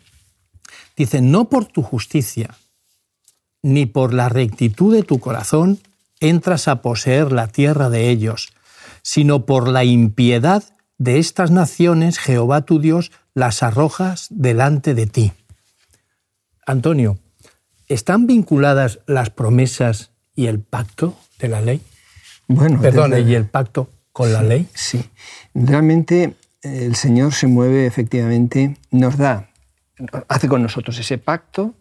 dice, 0.96 1.20
no 1.20 1.48
por 1.48 1.66
tu 1.66 1.82
justicia, 1.82 2.54
ni 3.62 3.86
por 3.86 4.14
la 4.14 4.28
rectitud 4.28 4.94
de 4.94 5.02
tu 5.02 5.18
corazón 5.20 5.78
entras 6.20 6.68
a 6.68 6.82
poseer 6.82 7.32
la 7.32 7.48
tierra 7.48 7.90
de 7.90 8.10
ellos, 8.10 8.52
sino 9.02 9.46
por 9.46 9.68
la 9.68 9.84
impiedad 9.84 10.64
de 10.98 11.18
estas 11.18 11.50
naciones 11.50 12.18
Jehová 12.18 12.62
tu 12.62 12.78
Dios 12.78 13.10
las 13.34 13.62
arrojas 13.62 14.28
delante 14.30 14.94
de 14.94 15.06
ti. 15.06 15.32
Antonio, 16.66 17.18
¿están 17.88 18.26
vinculadas 18.26 19.00
las 19.06 19.30
promesas 19.30 20.12
y 20.34 20.46
el 20.46 20.60
pacto 20.60 21.16
de 21.42 21.48
la 21.48 21.60
ley? 21.60 21.80
Bueno, 22.48 22.80
Perdón, 22.80 23.12
y 23.28 23.34
el 23.34 23.46
pacto 23.46 23.90
con 24.12 24.32
la 24.32 24.42
ley. 24.42 24.68
Sí, 24.74 25.04
realmente 25.54 26.34
eh, 26.62 26.84
el 26.86 26.94
Señor 26.94 27.32
se 27.32 27.46
mueve 27.46 27.86
efectivamente, 27.86 28.76
nos 28.90 29.16
da, 29.16 29.48
hace 30.28 30.48
con 30.48 30.62
nosotros 30.62 30.98
ese 30.98 31.18
pacto, 31.18 31.74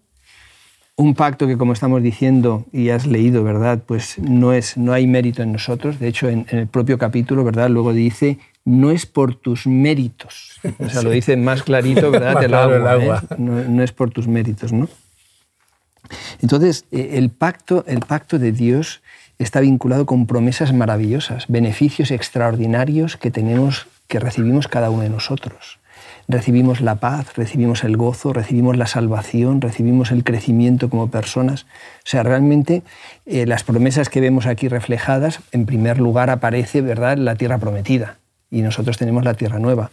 un 0.95 1.15
pacto 1.15 1.47
que 1.47 1.57
como 1.57 1.73
estamos 1.73 2.03
diciendo 2.03 2.65
y 2.71 2.89
has 2.89 3.05
leído, 3.05 3.43
¿verdad? 3.43 3.81
Pues 3.85 4.19
no, 4.19 4.53
es, 4.53 4.77
no 4.77 4.93
hay 4.93 5.07
mérito 5.07 5.41
en 5.41 5.51
nosotros, 5.51 5.99
de 5.99 6.07
hecho 6.07 6.29
en, 6.29 6.45
el 6.49 6.67
propio 6.67 6.97
capítulo, 6.97 7.43
¿verdad? 7.43 7.69
Luego 7.69 7.93
dice, 7.93 8.39
no 8.65 8.91
es 8.91 9.05
por 9.05 9.35
tus 9.35 9.67
méritos, 9.67 10.59
o 10.79 10.89
sea, 10.89 11.01
lo 11.03 11.09
dice 11.09 11.37
más 11.37 11.63
clarito, 11.63 12.11
¿verdad? 12.11 12.43
el 12.43 12.53
agua, 12.53 13.23
¿eh? 13.29 13.35
no, 13.37 13.63
no, 13.63 13.83
es 13.83 13.91
por 13.91 14.11
tus 14.11 14.27
méritos, 14.27 14.73
¿no? 14.73 14.87
Entonces, 16.41 16.85
eh, 16.91 17.11
el 17.13 17.29
pacto, 17.29 17.83
el 17.87 17.99
pacto 17.99 18.37
de 18.39 18.51
Dios 18.51 19.01
está 19.43 19.59
vinculado 19.59 20.05
con 20.05 20.27
promesas 20.27 20.73
maravillosas, 20.73 21.45
beneficios 21.47 22.11
extraordinarios 22.11 23.17
que 23.17 23.31
tenemos, 23.31 23.87
que 24.07 24.19
recibimos 24.19 24.67
cada 24.67 24.89
uno 24.89 25.03
de 25.03 25.09
nosotros. 25.09 25.79
Recibimos 26.27 26.81
la 26.81 26.95
paz, 26.95 27.35
recibimos 27.35 27.83
el 27.83 27.97
gozo, 27.97 28.33
recibimos 28.33 28.77
la 28.77 28.87
salvación, 28.87 29.59
recibimos 29.59 30.11
el 30.11 30.23
crecimiento 30.23 30.89
como 30.89 31.09
personas. 31.09 31.63
O 31.63 32.05
sea, 32.05 32.23
realmente 32.23 32.83
eh, 33.25 33.45
las 33.45 33.63
promesas 33.63 34.09
que 34.09 34.21
vemos 34.21 34.45
aquí 34.45 34.67
reflejadas, 34.67 35.39
en 35.51 35.65
primer 35.65 35.99
lugar 35.99 36.29
aparece, 36.29 36.81
¿verdad?, 36.81 37.17
la 37.17 37.35
tierra 37.35 37.57
prometida 37.57 38.17
y 38.51 38.61
nosotros 38.61 38.97
tenemos 38.97 39.23
la 39.23 39.33
tierra 39.33 39.59
nueva. 39.59 39.91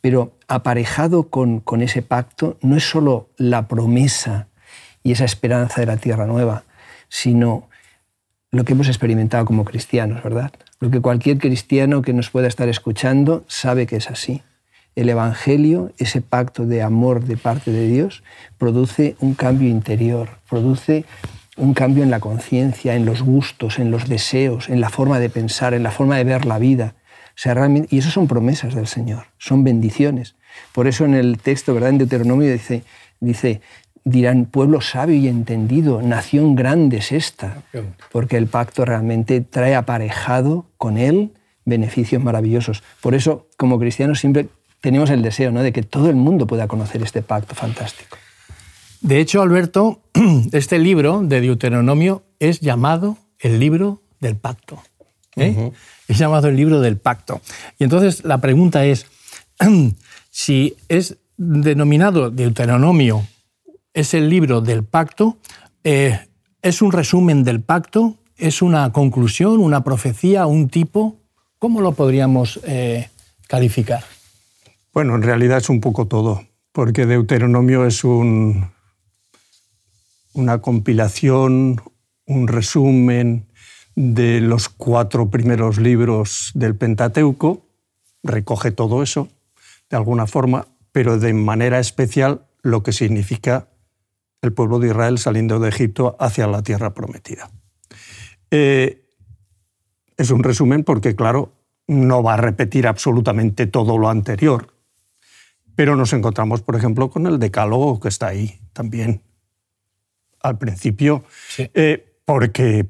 Pero 0.00 0.32
aparejado 0.48 1.24
con, 1.28 1.60
con 1.60 1.82
ese 1.82 2.02
pacto 2.02 2.56
no 2.62 2.76
es 2.76 2.88
solo 2.88 3.28
la 3.36 3.68
promesa 3.68 4.46
y 5.02 5.12
esa 5.12 5.24
esperanza 5.24 5.80
de 5.80 5.86
la 5.86 5.96
tierra 5.96 6.26
nueva, 6.26 6.62
sino 7.08 7.68
lo 8.50 8.64
que 8.64 8.72
hemos 8.72 8.88
experimentado 8.88 9.44
como 9.44 9.64
cristianos, 9.64 10.22
¿verdad? 10.22 10.52
Lo 10.80 10.90
que 10.90 11.00
cualquier 11.00 11.38
cristiano 11.38 12.02
que 12.02 12.12
nos 12.12 12.30
pueda 12.30 12.48
estar 12.48 12.68
escuchando 12.68 13.44
sabe 13.48 13.86
que 13.86 13.96
es 13.96 14.10
así. 14.10 14.42
El 14.94 15.08
Evangelio, 15.08 15.92
ese 15.98 16.22
pacto 16.22 16.64
de 16.64 16.82
amor 16.82 17.24
de 17.24 17.36
parte 17.36 17.70
de 17.70 17.86
Dios, 17.86 18.22
produce 18.56 19.16
un 19.20 19.34
cambio 19.34 19.68
interior, 19.68 20.28
produce 20.48 21.04
un 21.56 21.74
cambio 21.74 22.02
en 22.02 22.10
la 22.10 22.20
conciencia, 22.20 22.94
en 22.94 23.04
los 23.04 23.22
gustos, 23.22 23.78
en 23.78 23.90
los 23.90 24.08
deseos, 24.08 24.68
en 24.68 24.80
la 24.80 24.90
forma 24.90 25.18
de 25.18 25.28
pensar, 25.28 25.74
en 25.74 25.82
la 25.82 25.90
forma 25.90 26.16
de 26.16 26.24
ver 26.24 26.46
la 26.46 26.58
vida. 26.58 26.94
Y 27.90 27.98
eso 27.98 28.10
son 28.10 28.28
promesas 28.28 28.74
del 28.74 28.86
Señor, 28.86 29.26
son 29.36 29.64
bendiciones. 29.64 30.36
Por 30.72 30.86
eso 30.86 31.04
en 31.04 31.14
el 31.14 31.38
texto, 31.38 31.74
¿verdad? 31.74 31.90
En 31.90 31.98
Deuteronomio 31.98 32.50
dice, 32.50 32.82
dice 33.20 33.60
dirán, 34.06 34.46
pueblo 34.46 34.80
sabio 34.80 35.16
y 35.16 35.26
entendido, 35.26 36.00
nación 36.00 36.54
grande 36.54 36.98
es 36.98 37.10
esta, 37.10 37.64
porque 38.12 38.36
el 38.36 38.46
pacto 38.46 38.84
realmente 38.84 39.40
trae 39.40 39.74
aparejado 39.74 40.66
con 40.78 40.96
él 40.96 41.32
beneficios 41.64 42.22
maravillosos. 42.22 42.84
Por 43.00 43.16
eso, 43.16 43.48
como 43.56 43.80
cristianos, 43.80 44.20
siempre 44.20 44.46
tenemos 44.80 45.10
el 45.10 45.22
deseo 45.22 45.50
¿no? 45.50 45.60
de 45.64 45.72
que 45.72 45.82
todo 45.82 46.08
el 46.08 46.14
mundo 46.14 46.46
pueda 46.46 46.68
conocer 46.68 47.02
este 47.02 47.20
pacto 47.20 47.56
fantástico. 47.56 48.16
De 49.00 49.18
hecho, 49.18 49.42
Alberto, 49.42 50.00
este 50.52 50.78
libro 50.78 51.22
de 51.24 51.40
Deuteronomio 51.40 52.22
es 52.38 52.60
llamado 52.60 53.18
el 53.40 53.58
libro 53.58 54.02
del 54.20 54.36
pacto. 54.36 54.80
¿eh? 55.34 55.72
Es 56.06 56.16
llamado 56.16 56.46
el 56.46 56.54
libro 56.54 56.80
del 56.80 56.96
pacto. 56.96 57.40
Y 57.76 57.82
entonces 57.82 58.24
la 58.24 58.38
pregunta 58.38 58.84
es, 58.84 59.06
si 60.30 60.76
es 60.88 61.16
denominado 61.36 62.30
Deuteronomio 62.30 63.26
es 63.96 64.12
el 64.12 64.28
libro 64.28 64.60
del 64.60 64.84
pacto, 64.84 65.38
eh, 65.82 66.20
es 66.60 66.82
un 66.82 66.92
resumen 66.92 67.44
del 67.44 67.62
pacto, 67.62 68.18
es 68.36 68.60
una 68.60 68.92
conclusión, 68.92 69.58
una 69.58 69.84
profecía, 69.84 70.44
un 70.44 70.68
tipo. 70.68 71.16
¿Cómo 71.58 71.80
lo 71.80 71.92
podríamos 71.92 72.60
eh, 72.64 73.08
calificar? 73.48 74.04
Bueno, 74.92 75.14
en 75.14 75.22
realidad 75.22 75.56
es 75.58 75.70
un 75.70 75.80
poco 75.80 76.06
todo, 76.06 76.44
porque 76.72 77.06
Deuteronomio 77.06 77.86
es 77.86 78.04
un, 78.04 78.70
una 80.34 80.60
compilación, 80.60 81.80
un 82.26 82.48
resumen 82.48 83.46
de 83.94 84.42
los 84.42 84.68
cuatro 84.68 85.30
primeros 85.30 85.78
libros 85.78 86.50
del 86.52 86.76
Pentateuco, 86.76 87.62
recoge 88.22 88.72
todo 88.72 89.02
eso 89.02 89.28
de 89.88 89.96
alguna 89.96 90.26
forma, 90.26 90.66
pero 90.92 91.18
de 91.18 91.32
manera 91.32 91.78
especial 91.78 92.42
lo 92.60 92.82
que 92.82 92.92
significa 92.92 93.68
el 94.46 94.52
pueblo 94.52 94.78
de 94.78 94.88
Israel 94.88 95.18
saliendo 95.18 95.58
de 95.58 95.68
Egipto 95.68 96.16
hacia 96.18 96.46
la 96.46 96.62
tierra 96.62 96.94
prometida. 96.94 97.50
Eh, 98.50 99.04
es 100.16 100.30
un 100.30 100.42
resumen 100.42 100.84
porque, 100.84 101.14
claro, 101.14 101.52
no 101.86 102.22
va 102.22 102.34
a 102.34 102.38
repetir 102.38 102.86
absolutamente 102.86 103.66
todo 103.66 103.98
lo 103.98 104.08
anterior, 104.08 104.74
pero 105.74 105.94
nos 105.94 106.12
encontramos, 106.12 106.62
por 106.62 106.76
ejemplo, 106.76 107.10
con 107.10 107.26
el 107.26 107.38
decálogo 107.38 108.00
que 108.00 108.08
está 108.08 108.28
ahí 108.28 108.60
también 108.72 109.22
al 110.40 110.58
principio, 110.58 111.24
eh, 111.58 112.20
porque 112.24 112.86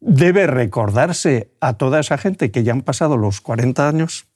debe 0.00 0.46
recordarse 0.46 1.50
a 1.60 1.74
toda 1.74 2.00
esa 2.00 2.18
gente 2.18 2.50
que 2.50 2.62
ya 2.62 2.72
han 2.72 2.82
pasado 2.82 3.16
los 3.16 3.40
40 3.40 3.88
años 3.88 4.26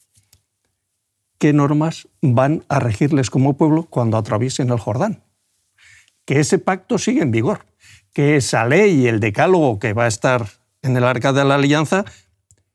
qué 1.39 1.53
normas 1.53 2.09
van 2.21 2.65
a 2.69 2.81
regirles 2.81 3.31
como 3.31 3.57
pueblo 3.57 3.85
cuando 3.85 4.17
atraviesen 4.17 4.71
el 4.71 4.79
Jordán 4.79 5.23
que 6.25 6.41
ese 6.41 6.59
pacto 6.59 6.99
sigue 6.99 7.23
en 7.23 7.31
vigor, 7.31 7.67
que 8.12 8.37
esa 8.37 8.64
ley 8.67 9.02
y 9.02 9.07
el 9.09 9.21
decálogo 9.21 9.79
que 9.79 9.93
va 9.93 10.05
a 10.05 10.09
estar 10.09 10.47
en 10.83 10.97
el 10.97 11.05
arca 11.05 11.33
de 11.33 11.45
la 11.45 11.57
alianza 11.57 12.05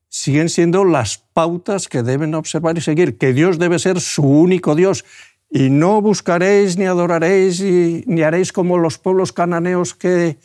siguen 0.10 0.50
siendo 0.50 0.86
las 0.86 1.18
pautas 1.34 1.88
que 1.88 2.04
deben 2.04 2.34
observar 2.34 2.78
y 2.78 2.82
seguir, 2.82 3.18
que 3.18 3.34
Dios 3.34 3.60
debe 3.60 3.80
ser 3.80 4.00
su 4.00 4.24
único 4.24 4.76
Dios 4.76 5.06
y 5.50 5.70
no 5.70 6.02
buscaréis 6.02 6.78
ni 6.78 6.86
adoraréis 6.86 7.62
ni 7.62 8.22
haréis 8.22 8.52
como 8.52 8.78
los 8.78 8.98
pueblos 8.98 9.32
cananeos 9.32 9.94
que, 9.94 10.38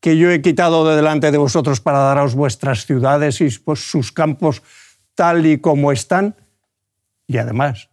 que 0.00 0.16
yo 0.16 0.30
he 0.30 0.42
quitado 0.42 0.88
de 0.88 0.96
delante 0.96 1.30
de 1.30 1.38
vosotros 1.38 1.80
para 1.80 1.98
daros 1.98 2.34
vuestras 2.34 2.86
ciudades 2.86 3.40
y 3.40 3.50
pues, 3.58 3.80
sus 3.80 4.12
campos 4.12 4.62
tal 5.14 5.46
y 5.46 5.58
como 5.58 5.92
están. 5.92 6.34
Y 7.26 7.38
además, 7.38 7.90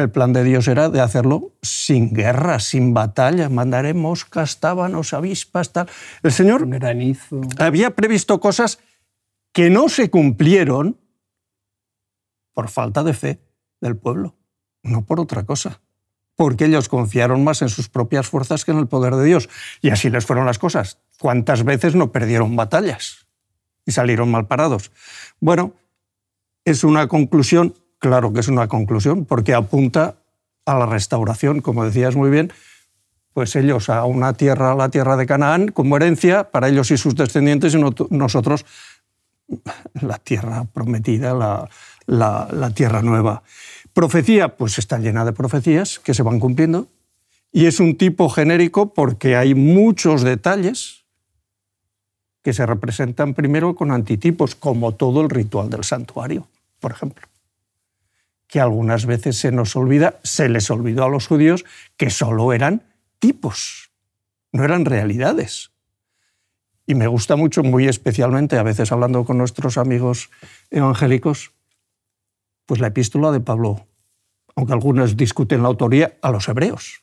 el 0.00 0.10
plan 0.10 0.32
de 0.32 0.44
Dios 0.44 0.68
era 0.68 0.88
de 0.88 1.00
hacerlo 1.00 1.52
sin 1.62 2.12
guerra, 2.12 2.60
sin 2.60 2.94
batalla. 2.94 3.48
Mandaremos 3.48 4.24
castábanos, 4.24 5.12
avispas, 5.12 5.72
tal. 5.72 5.88
El 6.22 6.32
Señor 6.32 6.66
había 7.58 7.90
previsto 7.90 8.40
cosas 8.40 8.78
que 9.52 9.70
no 9.70 9.88
se 9.88 10.10
cumplieron 10.10 10.98
por 12.54 12.68
falta 12.68 13.02
de 13.02 13.14
fe 13.14 13.40
del 13.80 13.96
pueblo, 13.96 14.36
no 14.82 15.04
por 15.04 15.20
otra 15.20 15.44
cosa. 15.44 15.80
Porque 16.34 16.66
ellos 16.66 16.88
confiaron 16.88 17.42
más 17.42 17.62
en 17.62 17.68
sus 17.68 17.88
propias 17.88 18.28
fuerzas 18.28 18.64
que 18.64 18.70
en 18.70 18.78
el 18.78 18.86
poder 18.86 19.14
de 19.16 19.24
Dios. 19.24 19.48
Y 19.80 19.90
así 19.90 20.08
les 20.10 20.24
fueron 20.24 20.46
las 20.46 20.58
cosas. 20.58 21.00
¿Cuántas 21.18 21.64
veces 21.64 21.94
no 21.94 22.12
perdieron 22.12 22.54
batallas 22.54 23.26
y 23.84 23.92
salieron 23.92 24.30
mal 24.30 24.46
parados? 24.46 24.92
Bueno, 25.40 25.74
es 26.64 26.84
una 26.84 27.08
conclusión 27.08 27.74
Claro 27.98 28.32
que 28.32 28.40
es 28.40 28.48
una 28.48 28.68
conclusión, 28.68 29.24
porque 29.24 29.54
apunta 29.54 30.16
a 30.64 30.78
la 30.78 30.86
restauración, 30.86 31.60
como 31.60 31.84
decías 31.84 32.14
muy 32.14 32.30
bien, 32.30 32.52
pues 33.32 33.56
ellos 33.56 33.88
a 33.88 34.04
una 34.04 34.34
tierra, 34.34 34.74
la 34.74 34.88
tierra 34.88 35.16
de 35.16 35.26
Canaán, 35.26 35.68
como 35.68 35.96
herencia 35.96 36.50
para 36.50 36.68
ellos 36.68 36.90
y 36.90 36.96
sus 36.96 37.16
descendientes, 37.16 37.74
y 37.74 37.78
nosotros 38.10 38.64
la 40.00 40.18
tierra 40.18 40.64
prometida, 40.72 41.34
la, 41.34 41.68
la 42.52 42.70
tierra 42.70 43.02
nueva. 43.02 43.42
Profecía, 43.92 44.56
pues 44.56 44.78
está 44.78 44.98
llena 44.98 45.24
de 45.24 45.32
profecías 45.32 45.98
que 45.98 46.14
se 46.14 46.22
van 46.22 46.38
cumpliendo, 46.38 46.88
y 47.50 47.66
es 47.66 47.80
un 47.80 47.96
tipo 47.96 48.28
genérico 48.28 48.92
porque 48.92 49.34
hay 49.34 49.54
muchos 49.54 50.22
detalles 50.22 51.04
que 52.42 52.52
se 52.52 52.66
representan 52.66 53.34
primero 53.34 53.74
con 53.74 53.90
antitipos, 53.90 54.54
como 54.54 54.92
todo 54.94 55.22
el 55.22 55.30
ritual 55.30 55.70
del 55.70 55.82
santuario, 55.82 56.46
por 56.78 56.92
ejemplo 56.92 57.26
que 58.48 58.60
algunas 58.60 59.06
veces 59.06 59.36
se 59.36 59.52
nos 59.52 59.76
olvida, 59.76 60.18
se 60.24 60.48
les 60.48 60.70
olvidó 60.70 61.04
a 61.04 61.08
los 61.08 61.26
judíos 61.26 61.64
que 61.96 62.10
solo 62.10 62.52
eran 62.52 62.82
tipos, 63.18 63.90
no 64.52 64.64
eran 64.64 64.84
realidades. 64.84 65.70
Y 66.86 66.94
me 66.94 67.06
gusta 67.06 67.36
mucho, 67.36 67.62
muy 67.62 67.86
especialmente, 67.86 68.56
a 68.56 68.62
veces 68.62 68.90
hablando 68.90 69.24
con 69.24 69.36
nuestros 69.36 69.76
amigos 69.76 70.30
evangélicos, 70.70 71.52
pues 72.64 72.80
la 72.80 72.86
epístola 72.86 73.30
de 73.30 73.40
Pablo, 73.40 73.86
aunque 74.56 74.72
algunos 74.72 75.16
discuten 75.16 75.62
la 75.62 75.68
autoría, 75.68 76.16
a 76.22 76.30
los 76.30 76.48
hebreos. 76.48 77.02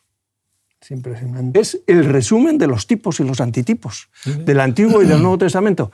Es 0.82 0.90
impresionante. 0.90 1.60
Es 1.60 1.82
el 1.86 2.06
resumen 2.06 2.58
de 2.58 2.68
los 2.68 2.88
tipos 2.88 3.20
y 3.20 3.24
los 3.24 3.40
antitipos 3.40 4.10
del 4.26 4.60
Antiguo 4.60 5.04
y 5.04 5.08
del 5.08 5.22
Nuevo 5.22 5.38
Testamento. 5.38 5.92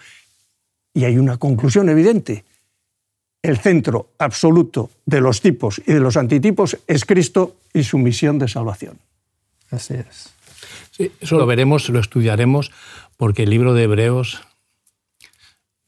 Y 0.94 1.04
hay 1.04 1.18
una 1.18 1.38
conclusión 1.38 1.90
evidente. 1.90 2.46
El 3.42 3.58
centro 3.58 4.12
absoluto 4.20 4.92
de 5.06 5.22
los 5.22 5.42
tipos 5.42 5.82
y 5.86 5.94
de 5.94 6.00
los 6.00 6.16
antitipos 6.16 6.78
es 6.88 7.06
Cristo 7.06 7.56
y 7.74 7.84
su 7.84 7.98
misión 7.98 8.38
de 8.38 8.48
salvación. 8.48 9.00
Así 9.72 9.96
es. 9.96 10.34
Sí, 10.92 11.12
eso 11.20 11.38
lo 11.38 11.46
veremos, 11.46 11.90
lo 11.90 12.00
estudiaremos, 12.00 12.72
porque 13.18 13.44
el 13.44 13.50
libro 13.50 13.74
de 13.74 13.84
Hebreos 13.84 14.42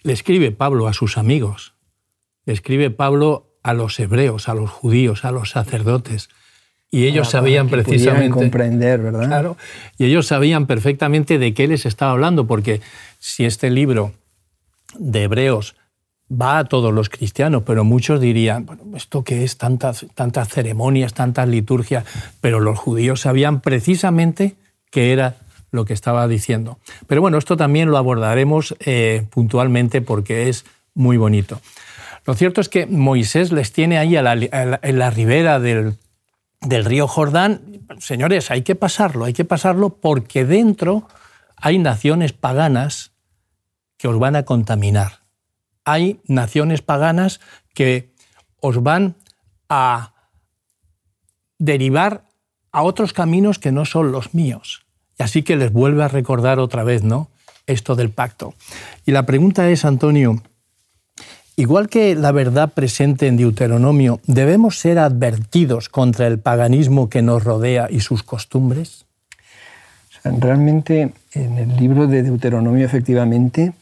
le 0.01 0.13
escribe 0.13 0.51
Pablo 0.51 0.87
a 0.87 0.93
sus 0.93 1.17
amigos, 1.17 1.73
le 2.45 2.53
escribe 2.53 2.89
Pablo 2.89 3.53
a 3.63 3.73
los 3.73 3.99
hebreos, 3.99 4.49
a 4.49 4.53
los 4.53 4.69
judíos, 4.69 5.25
a 5.25 5.31
los 5.31 5.51
sacerdotes. 5.51 6.29
Y 6.91 7.07
ellos 7.07 7.29
sabían 7.29 7.69
precisamente. 7.69 8.29
comprender, 8.29 9.01
¿verdad? 9.01 9.25
Claro. 9.25 9.57
Y 9.97 10.05
ellos 10.05 10.27
sabían 10.27 10.67
perfectamente 10.67 11.39
de 11.39 11.53
qué 11.53 11.67
les 11.67 11.85
estaba 11.85 12.11
hablando, 12.11 12.45
porque 12.45 12.81
si 13.17 13.45
este 13.45 13.71
libro 13.71 14.13
de 14.99 15.23
Hebreos 15.23 15.75
va 16.33 16.59
a 16.59 16.65
todos 16.65 16.93
los 16.93 17.09
cristianos, 17.09 17.63
pero 17.65 17.83
muchos 17.83 18.19
dirían, 18.19 18.67
¿esto 18.95 19.23
qué 19.23 19.43
es? 19.43 19.57
Tantas, 19.57 20.05
tantas 20.15 20.49
ceremonias, 20.49 21.13
tantas 21.13 21.47
liturgias, 21.47 22.05
pero 22.41 22.59
los 22.59 22.79
judíos 22.79 23.21
sabían 23.21 23.61
precisamente 23.61 24.55
qué 24.89 25.13
era 25.13 25.37
lo 25.71 25.85
que 25.85 25.93
estaba 25.93 26.27
diciendo. 26.27 26.77
Pero 27.07 27.21
bueno, 27.21 27.37
esto 27.37 27.57
también 27.57 27.89
lo 27.89 27.97
abordaremos 27.97 28.75
eh, 28.79 29.25
puntualmente 29.29 30.01
porque 30.01 30.49
es 30.49 30.65
muy 30.93 31.17
bonito. 31.17 31.59
Lo 32.25 32.35
cierto 32.35 32.61
es 32.61 32.69
que 32.69 32.85
Moisés 32.85 33.51
les 33.51 33.73
tiene 33.73 33.97
ahí 33.97 34.15
en 34.15 34.99
la 34.99 35.09
ribera 35.09 35.59
del, 35.59 35.97
del 36.61 36.85
río 36.85 37.07
Jordán. 37.07 37.61
Señores, 37.99 38.49
hay 38.51 38.61
que 38.61 38.75
pasarlo, 38.75 39.25
hay 39.25 39.33
que 39.33 39.45
pasarlo 39.45 39.89
porque 39.89 40.45
dentro 40.45 41.07
hay 41.57 41.79
naciones 41.79 42.33
paganas 42.33 43.11
que 43.97 44.07
os 44.07 44.19
van 44.19 44.35
a 44.35 44.43
contaminar. 44.43 45.22
Hay 45.85 46.19
naciones 46.27 46.81
paganas 46.81 47.39
que 47.73 48.13
os 48.59 48.81
van 48.81 49.15
a 49.69 50.13
derivar 51.57 52.25
a 52.71 52.83
otros 52.83 53.13
caminos 53.13 53.59
que 53.59 53.71
no 53.71 53.85
son 53.85 54.11
los 54.11 54.33
míos. 54.33 54.85
Y 55.19 55.23
así 55.23 55.43
que 55.43 55.55
les 55.55 55.71
vuelve 55.71 56.03
a 56.03 56.07
recordar 56.07 56.59
otra 56.59 56.83
vez, 56.83 57.03
¿no? 57.03 57.29
Esto 57.67 57.95
del 57.95 58.09
pacto. 58.09 58.53
Y 59.05 59.11
la 59.11 59.25
pregunta 59.25 59.69
es, 59.69 59.85
Antonio, 59.85 60.41
Igual 61.55 61.87
que 61.87 62.15
la 62.15 62.31
verdad 62.31 62.73
presente 62.73 63.27
en 63.27 63.37
Deuteronomio, 63.37 64.19
¿debemos 64.25 64.79
ser 64.79 64.97
advertidos 64.97 65.87
contra 65.87 66.25
el 66.25 66.39
paganismo 66.39 67.09
que 67.09 67.21
nos 67.21 67.43
rodea 67.43 67.87
y 67.91 67.99
sus 67.99 68.23
costumbres? 68.23 69.05
realmente 70.25 71.13
en 71.33 71.57
el 71.57 71.75
libro 71.75 72.07
de 72.07 72.23
Deuteronomio, 72.23 72.85
efectivamente, 72.85 73.73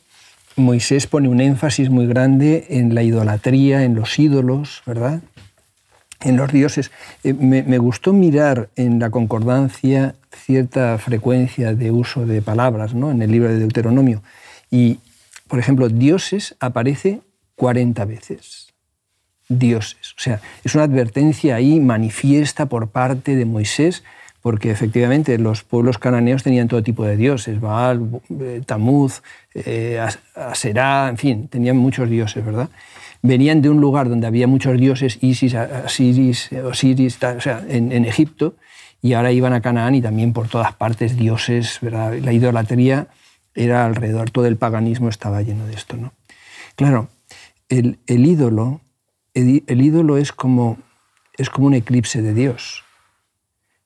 Moisés 0.56 1.08
pone 1.08 1.30
un 1.30 1.40
énfasis 1.40 1.90
muy 1.90 2.08
grande 2.08 2.66
en 2.70 2.94
la 2.94 3.04
idolatría, 3.04 3.84
en 3.84 3.96
los 3.96 4.20
ídolos, 4.20 4.84
¿verdad? 4.86 5.22
En 6.22 6.38
los 6.38 6.52
dioses. 6.52 6.92
Eh, 7.24 7.34
me, 7.34 7.78
gustó 7.78 8.14
mirar 8.14 8.70
en 8.76 9.00
la 9.00 9.10
concordancia 9.10 10.16
cierta 10.32 10.98
frecuencia 10.98 11.74
de 11.74 11.92
uso 11.92 12.26
de 12.26 12.42
palabras 12.42 12.94
¿no? 12.94 13.12
en 13.12 13.22
el 13.22 13.32
libro 13.32 13.50
de 13.50 13.60
Deuteronomio. 13.60 14.22
Y, 14.70 15.00
por 15.48 15.60
ejemplo, 15.60 15.90
dioses 15.90 16.56
aparece 16.60 17.22
40 17.56 18.06
veces. 18.06 18.68
Dioses. 19.50 20.14
O 20.18 20.22
sea, 20.22 20.42
es 20.64 20.76
una 20.76 20.86
advertencia 20.86 21.56
ahí 21.56 21.80
manifiesta 21.80 22.68
por 22.68 22.90
parte 22.90 23.36
de 23.36 23.46
Moisés, 23.46 24.04
porque 24.42 24.72
efectivamente 24.72 25.38
los 25.38 25.64
pueblos 25.64 25.98
cananeos 25.98 26.44
tenían 26.44 26.68
todo 26.68 26.84
tipo 26.84 27.06
de 27.06 27.18
dioses, 27.18 27.60
Baal, 27.60 28.22
eh, 28.40 28.62
Tamuz, 28.66 29.22
eh, 29.54 30.04
Aserá, 30.36 31.10
en 31.10 31.18
fin, 31.18 31.48
tenían 31.48 31.78
muchos 31.78 32.10
dioses, 32.10 32.44
¿verdad? 32.44 32.70
Venían 33.22 33.62
de 33.62 33.70
un 33.70 33.80
lugar 33.80 34.10
donde 34.10 34.28
había 34.28 34.48
muchos 34.48 34.80
dioses, 34.80 35.20
Isis, 35.22 35.54
Asiris, 35.54 36.52
Osiris, 36.54 37.22
o 37.24 37.42
sea, 37.42 37.64
en, 37.68 37.92
en 37.92 38.06
Egipto, 38.06 38.56
y 39.02 39.14
ahora 39.14 39.32
iban 39.32 39.54
a 39.54 39.62
Canaán 39.62 39.96
y 39.96 40.02
también 40.02 40.34
por 40.34 40.48
todas 40.48 40.74
partes 40.74 41.18
dioses, 41.18 41.80
¿verdad? 41.82 42.18
La 42.20 42.34
idolatría 42.34 43.08
era 43.54 43.86
alrededor, 43.86 44.32
todo 44.32 44.46
el 44.46 44.58
paganismo 44.58 45.10
estaba 45.10 45.42
lleno 45.42 45.66
de 45.68 45.74
esto, 45.74 45.98
¿no? 45.98 46.14
Claro, 46.76 47.10
el, 47.70 47.98
ídolo, 48.08 48.82
el, 49.34 49.82
ídolo 49.82 50.18
es 50.18 50.32
como, 50.32 50.78
es 51.38 51.50
como 51.50 51.68
un 51.68 51.74
eclipse 51.74 52.22
de 52.22 52.34
Dios. 52.34 52.84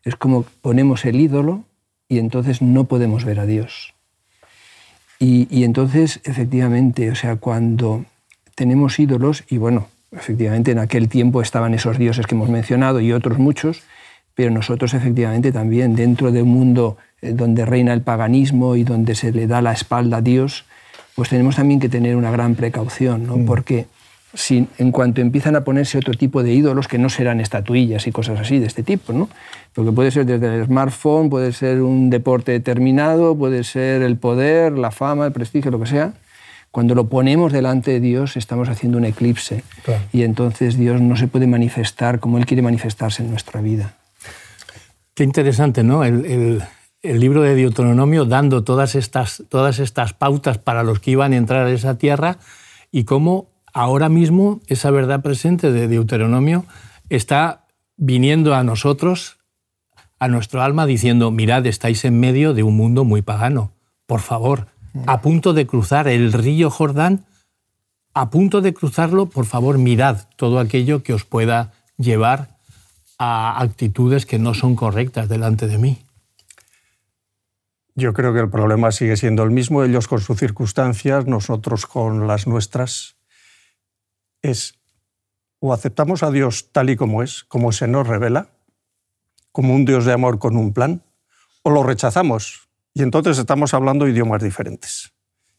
Es 0.05 0.15
como 0.15 0.43
ponemos 0.61 1.03
el 1.03 1.19
ídolo 1.19 1.63
y 2.07 2.19
entonces 2.19 2.61
no 2.61 2.85
podemos 2.85 3.25
ver 3.25 3.39
a 3.39 3.45
Dios. 3.45 3.93
Y, 5.19 5.63
entonces, 5.63 6.19
efectivamente, 6.23 7.09
o 7.09 7.15
sea, 7.15 7.37
cuando 7.37 8.05
tenemos 8.53 8.99
ídolos, 8.99 9.43
y 9.49 9.57
bueno, 9.57 9.87
efectivamente 10.11 10.71
en 10.71 10.79
aquel 10.79 11.09
tiempo 11.09 11.41
estaban 11.41 11.73
esos 11.73 11.97
dioses 11.97 12.27
que 12.27 12.35
hemos 12.35 12.49
mencionado 12.49 12.99
y 12.99 13.11
otros 13.11 13.39
muchos, 13.39 13.81
pero 14.35 14.51
nosotros 14.51 14.93
efectivamente 14.93 15.51
también 15.51 15.95
dentro 15.95 16.31
de 16.31 16.41
un 16.41 16.49
mundo 16.49 16.97
eh, 17.21 17.31
donde 17.31 17.65
reina 17.65 17.93
el 17.93 18.01
paganismo 18.01 18.75
y 18.75 18.83
donde 18.83 19.15
se 19.15 19.31
le 19.31 19.47
da 19.47 19.61
la 19.61 19.71
espalda 19.71 20.17
a 20.17 20.21
Dios, 20.21 20.65
pues 21.15 21.29
tenemos 21.29 21.55
también 21.55 21.79
que 21.79 21.89
tener 21.89 22.17
una 22.17 22.29
gran 22.29 22.55
precaución, 22.55 23.25
¿no? 23.25 23.37
Mm. 23.37 23.45
porque 23.45 23.87
si, 24.35 24.67
en 24.77 24.91
cuanto 24.91 25.21
empiezan 25.21 25.55
a 25.55 25.63
ponerse 25.63 25.97
otro 25.97 26.13
tipo 26.13 26.43
de 26.43 26.53
ídolos, 26.53 26.87
que 26.87 26.97
no 26.97 27.09
serán 27.09 27.39
estatuillas 27.39 28.05
y 28.05 28.11
cosas 28.11 28.39
así 28.39 28.59
de 28.59 28.67
este 28.67 28.83
tipo, 28.83 29.13
¿no? 29.13 29.29
porque 29.73 29.91
puede 29.91 30.11
ser 30.11 30.25
desde 30.25 30.55
el 30.55 30.65
smartphone, 30.65 31.29
puede 31.29 31.51
ser 31.51 31.81
un 31.81 32.09
deporte 32.09 32.51
determinado, 32.51 33.35
puede 33.35 33.63
ser 33.63 34.01
el 34.03 34.17
poder, 34.17 34.77
la 34.77 34.91
fama, 34.91 35.25
el 35.25 35.31
prestigio, 35.31 35.71
lo 35.71 35.79
que 35.79 35.87
sea, 35.87 36.13
cuando 36.71 36.93
lo 36.93 37.07
ponemos 37.07 37.51
delante 37.51 37.91
de 37.91 37.99
Dios 37.99 38.37
estamos 38.37 38.69
haciendo 38.69 38.97
un 38.97 39.05
eclipse 39.05 39.63
y 40.11 40.23
entonces 40.23 40.77
Dios 40.77 41.01
no 41.01 41.15
se 41.15 41.27
puede 41.27 41.47
manifestar 41.47 42.19
como 42.19 42.37
Él 42.37 42.45
quiere 42.45 42.61
manifestarse 42.61 43.23
en 43.23 43.31
nuestra 43.31 43.61
vida. 43.61 43.95
Qué 45.13 45.23
interesante, 45.23 45.83
¿no? 45.83 46.03
el, 46.03 46.61
el 47.05 47.19
libro 47.19 47.41
de 47.43 47.55
Deuteronomio 47.55 48.25
dando 48.25 48.63
todas 48.63 48.95
estas, 48.95 49.43
todas 49.49 49.79
estas 49.79 50.13
pautas 50.13 50.57
para 50.57 50.83
los 50.83 50.99
que 50.99 51.11
iban 51.11 51.33
a 51.33 51.37
entrar 51.37 51.67
a 51.67 51.71
esa 51.71 51.97
tierra 51.97 52.37
y 52.91 53.03
cómo 53.03 53.54
ahora 53.75 54.07
mismo 54.07 54.61
esa 54.67 54.89
verdad 54.89 55.21
presente 55.21 55.71
de 55.71 55.87
Deuteronomio 55.89 56.65
está 57.09 57.65
viniendo 57.97 58.55
a 58.55 58.63
nosotros, 58.63 59.37
a 60.17 60.29
nuestro 60.29 60.61
alma, 60.63 60.85
diciendo, 60.85 61.29
mirad, 61.29 61.65
estáis 61.65 62.05
en 62.05 62.17
medio 62.19 62.53
de 62.53 62.63
un 62.63 62.77
mundo 62.77 63.03
muy 63.03 63.21
pagano, 63.21 63.73
por 64.07 64.21
favor, 64.21 64.67
a 65.07 65.21
punto 65.21 65.53
de 65.53 65.67
cruzar 65.67 66.07
el 66.07 66.31
río 66.31 66.69
Jordán, 66.69 67.25
a 68.13 68.29
punto 68.29 68.61
de 68.61 68.73
cruzarlo, 68.73 69.25
por 69.25 69.45
favor, 69.45 69.77
mirad 69.77 70.21
todo 70.37 70.59
aquello 70.59 71.03
que 71.03 71.13
os 71.13 71.25
pueda 71.25 71.73
llevar 71.97 72.57
a 73.19 73.61
actitudes 73.61 74.25
que 74.25 74.39
no 74.39 74.53
son 74.53 74.77
correctas 74.77 75.27
delante 75.27 75.67
de 75.67 75.77
mí. 75.77 75.97
Yo 77.93 78.13
creo 78.13 78.33
que 78.33 78.39
el 78.39 78.49
problema 78.49 78.91
sigue 78.91 79.17
siendo 79.17 79.43
el 79.43 79.51
mismo, 79.51 79.83
ellos 79.83 80.07
con 80.07 80.21
sus 80.21 80.39
circunstancias, 80.39 81.27
nosotros 81.27 81.85
con 81.85 82.25
las 82.25 82.47
nuestras. 82.47 83.14
Es 84.45 84.75
o 85.59 85.73
aceptamos 85.73 86.21
a 86.21 86.29
Dios 86.29 86.69
tal 86.71 86.89
y 86.89 86.95
como 86.95 87.23
es, 87.23 87.43
como 87.45 87.71
se 87.71 87.87
nos 87.87 88.07
revela, 88.07 88.49
como 89.51 89.73
un 89.73 89.85
Dios 89.85 90.05
de 90.05 90.13
amor 90.13 90.37
con 90.37 90.57
un 90.57 90.73
plan, 90.73 91.01
o 91.63 91.71
lo 91.71 91.81
rechazamos 91.81 92.69
y 92.93 93.01
entonces 93.01 93.37
estamos 93.37 93.73
hablando 93.73 94.07
idiomas 94.07 94.43
diferentes. 94.43 95.13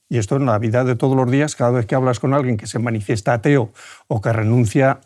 Y 0.08 0.18
esto 0.18 0.36
en 0.36 0.46
la 0.46 0.58
vida 0.58 0.84
de 0.84 0.94
todos 0.94 1.16
los 1.16 1.30
días, 1.30 1.56
cada 1.56 1.72
vez 1.72 1.86
que 1.86 1.96
hablas 1.96 2.20
con 2.20 2.32
alguien 2.32 2.56
que 2.56 2.66
se 2.66 2.78
manifiesta 2.78 3.34
ateo 3.34 3.72
o 4.06 4.20
que 4.20 4.32
renuncia 4.32 5.00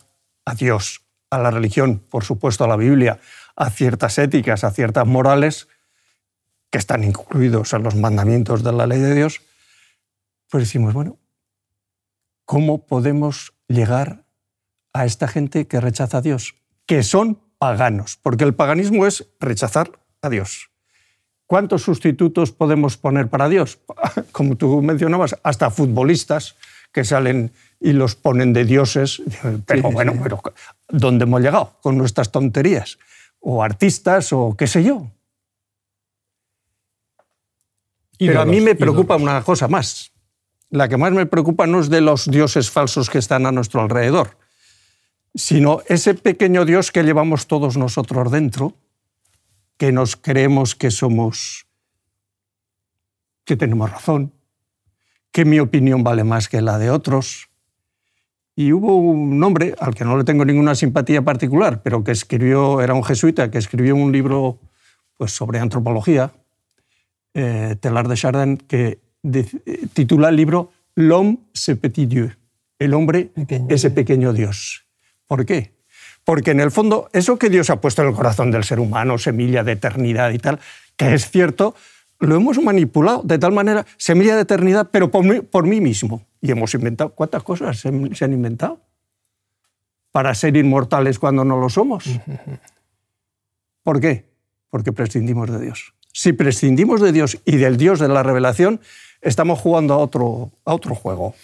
a 0.45 0.55
Dios, 0.55 1.03
a 1.31 1.39
la 1.39 1.51
religión, 1.51 2.03
por 2.11 2.23
supuesto 2.23 2.65
a 2.65 2.69
la 2.69 2.77
Biblia, 2.77 3.19
a 3.57 3.71
ciertas 3.71 4.19
éticas, 4.19 4.63
a 4.63 4.71
ciertas 4.71 5.07
morales, 5.07 5.69
que 6.71 6.79
están 6.79 7.03
incluidos 7.03 7.73
en 7.73 7.83
los 7.83 7.97
mandamientos 7.97 8.63
de 8.63 8.73
la 8.73 8.87
ley 8.87 9.01
de 9.01 9.15
Dios, 9.15 9.41
pues 10.51 10.65
decimos, 10.65 10.95
bueno, 10.95 11.19
¿cómo 12.45 12.87
podemos 12.87 13.55
llegar 13.71 14.25
a 14.93 15.07
esta 15.07 15.29
gente 15.29 15.67
que 15.67 15.81
rechaza 15.81 16.19
a 16.19 16.21
Dios? 16.21 16.57
Que 16.87 17.03
son 17.03 17.41
paganos, 17.59 18.19
porque 18.21 18.45
el 18.45 18.55
paganismo 18.55 19.07
es 19.07 19.27
rechazar 19.39 20.01
a 20.23 20.29
Dios. 20.29 20.71
¿Cuántos 21.47 21.83
sustitutos 21.83 22.53
podemos 22.53 22.97
poner 22.97 23.29
para 23.29 23.49
Dios? 23.49 23.79
Como 24.33 24.57
tú 24.57 24.83
mencionabas, 24.83 25.37
hasta 25.43 25.71
futbolistas 25.71 26.57
que 26.93 27.05
salen 27.05 27.53
y 27.81 27.93
los 27.93 28.17
ponen 28.17 28.53
de 28.53 28.65
dioses. 28.65 29.23
Pero 29.67 29.91
bueno, 29.91 30.15
pero 30.23 30.41
¿dónde 30.89 31.25
hemos 31.25 31.41
llegado 31.41 31.77
con 31.81 31.97
nuestras 31.97 32.31
tonterías? 32.33 32.99
O 33.41 33.63
artistas 33.63 34.33
o 34.33 34.57
qué 34.57 34.67
sé 34.67 34.83
yo. 34.83 35.07
Pero 38.19 38.43
a 38.43 38.45
mí 38.45 38.61
me 38.61 38.75
preocupa 38.75 39.17
una 39.17 39.43
cosa 39.43 39.67
más. 39.67 40.13
La 40.71 40.89
que 40.89 40.97
más 40.97 41.13
me 41.13 41.27
preocupa 41.27 41.67
no 41.67 41.81
es 41.81 41.91
de 41.91 42.01
los 42.01 42.31
dioses 42.31 42.71
falsos 42.71 43.11
que 43.11 43.19
están 43.19 43.45
a 43.45 43.53
nuestro 43.53 43.81
alrededor, 43.81 44.39
sino 45.35 45.83
ese 45.87 46.15
pequeño 46.15 46.65
Dios 46.65 46.93
que 46.93 47.03
llevamos 47.03 47.49
todos 47.49 47.77
nosotros 47.77 48.31
dentro, 48.31 48.77
que 49.77 49.91
nos 49.91 50.15
creemos 50.15 50.77
que 50.77 50.93
somos, 50.93 51.67
que 53.45 53.57
tenemos 53.57 53.91
razón, 53.91 54.33
que 55.33 55.45
mi 55.45 55.59
opinión 55.59 56.05
vale 56.05 56.23
más 56.23 56.49
que 56.49 56.61
la 56.61 56.79
de 56.79 56.91
otros. 56.91 57.49
Y 58.55 58.73
hubo 58.73 58.97
un 58.97 59.43
hombre 59.43 59.75
al 59.81 59.95
que 59.95 60.05
no 60.05 60.17
le 60.17 60.25
tengo 60.25 60.45
ninguna 60.45 60.77
simpatía 60.77 61.23
particular, 61.23 61.83
pero 61.83 62.05
que 62.05 62.13
escribió, 62.13 62.81
era 62.81 62.95
un 62.95 63.03
jesuita, 63.03 63.51
que 63.51 63.59
escribió 63.59 63.97
un 63.97 64.13
libro 64.13 64.61
pues, 65.17 65.33
sobre 65.33 65.59
antropología, 65.59 66.31
eh, 67.35 67.77
Telar 67.81 68.07
de 68.07 68.17
Chardin, 68.17 68.57
que 68.57 69.01
titula 69.93 70.29
el 70.29 70.37
libro 70.37 70.73
L'homme, 70.95 71.39
ce 71.55 71.77
petit 71.77 72.07
Dieu, 72.07 72.31
el 72.79 72.95
hombre, 72.95 73.31
ese 73.69 73.91
pequeño 73.91 74.33
Dios. 74.33 74.85
¿Por 75.27 75.47
qué? 75.47 75.73
Porque 76.25 76.51
en 76.51 76.61
el 76.61 76.71
fondo, 76.71 77.09
eso 77.13 77.39
que 77.39 77.49
Dios 77.49 77.71
ha 77.71 77.81
puesto 77.81 78.03
en 78.03 78.09
el 78.09 78.15
corazón 78.15 78.51
del 78.51 78.65
ser 78.65 78.81
humano, 78.81 79.19
semilla 79.19 79.65
de 79.65 79.73
eternidad 79.73 80.31
y 80.31 80.39
tal, 80.39 80.61
que 80.97 81.15
es 81.15 81.31
cierto, 81.31 81.75
lo 82.19 82.37
hemos 82.37 82.59
manipulado 82.63 83.23
de 83.23 83.39
tal 83.39 83.53
manera, 83.53 83.87
semilla 83.97 84.37
de 84.37 84.43
eternidad, 84.43 84.91
pero 84.93 85.11
por 85.11 85.25
mí, 85.25 85.41
por 85.41 85.67
mí 85.67 85.81
mismo. 85.81 86.27
Y 86.41 86.51
hemos 86.51 86.75
inventado, 86.75 87.11
¿cuántas 87.15 87.43
cosas 87.43 87.79
se, 87.79 87.89
han 87.89 88.33
inventado? 88.33 88.81
Para 90.13 90.35
ser 90.35 90.57
inmortales 90.57 91.19
cuando 91.19 91.45
no 91.45 91.59
lo 91.59 91.69
somos. 91.69 92.05
¿Por 93.83 94.01
qué? 94.01 94.27
Porque 94.69 94.93
prescindimos 94.93 95.51
de 95.51 95.61
Dios. 95.61 95.95
Si 96.13 96.33
prescindimos 96.33 97.01
de 97.01 97.13
Dios 97.13 97.39
y 97.45 97.57
del 97.57 97.77
Dios 97.77 97.99
de 97.99 98.09
la 98.09 98.23
revelación, 98.23 98.81
estamos 99.23 99.59
jugando 99.59 99.95
a 99.95 99.99
otro, 99.99 100.51
a 100.65 100.75
otro 100.75 100.95
juego, 100.95 101.35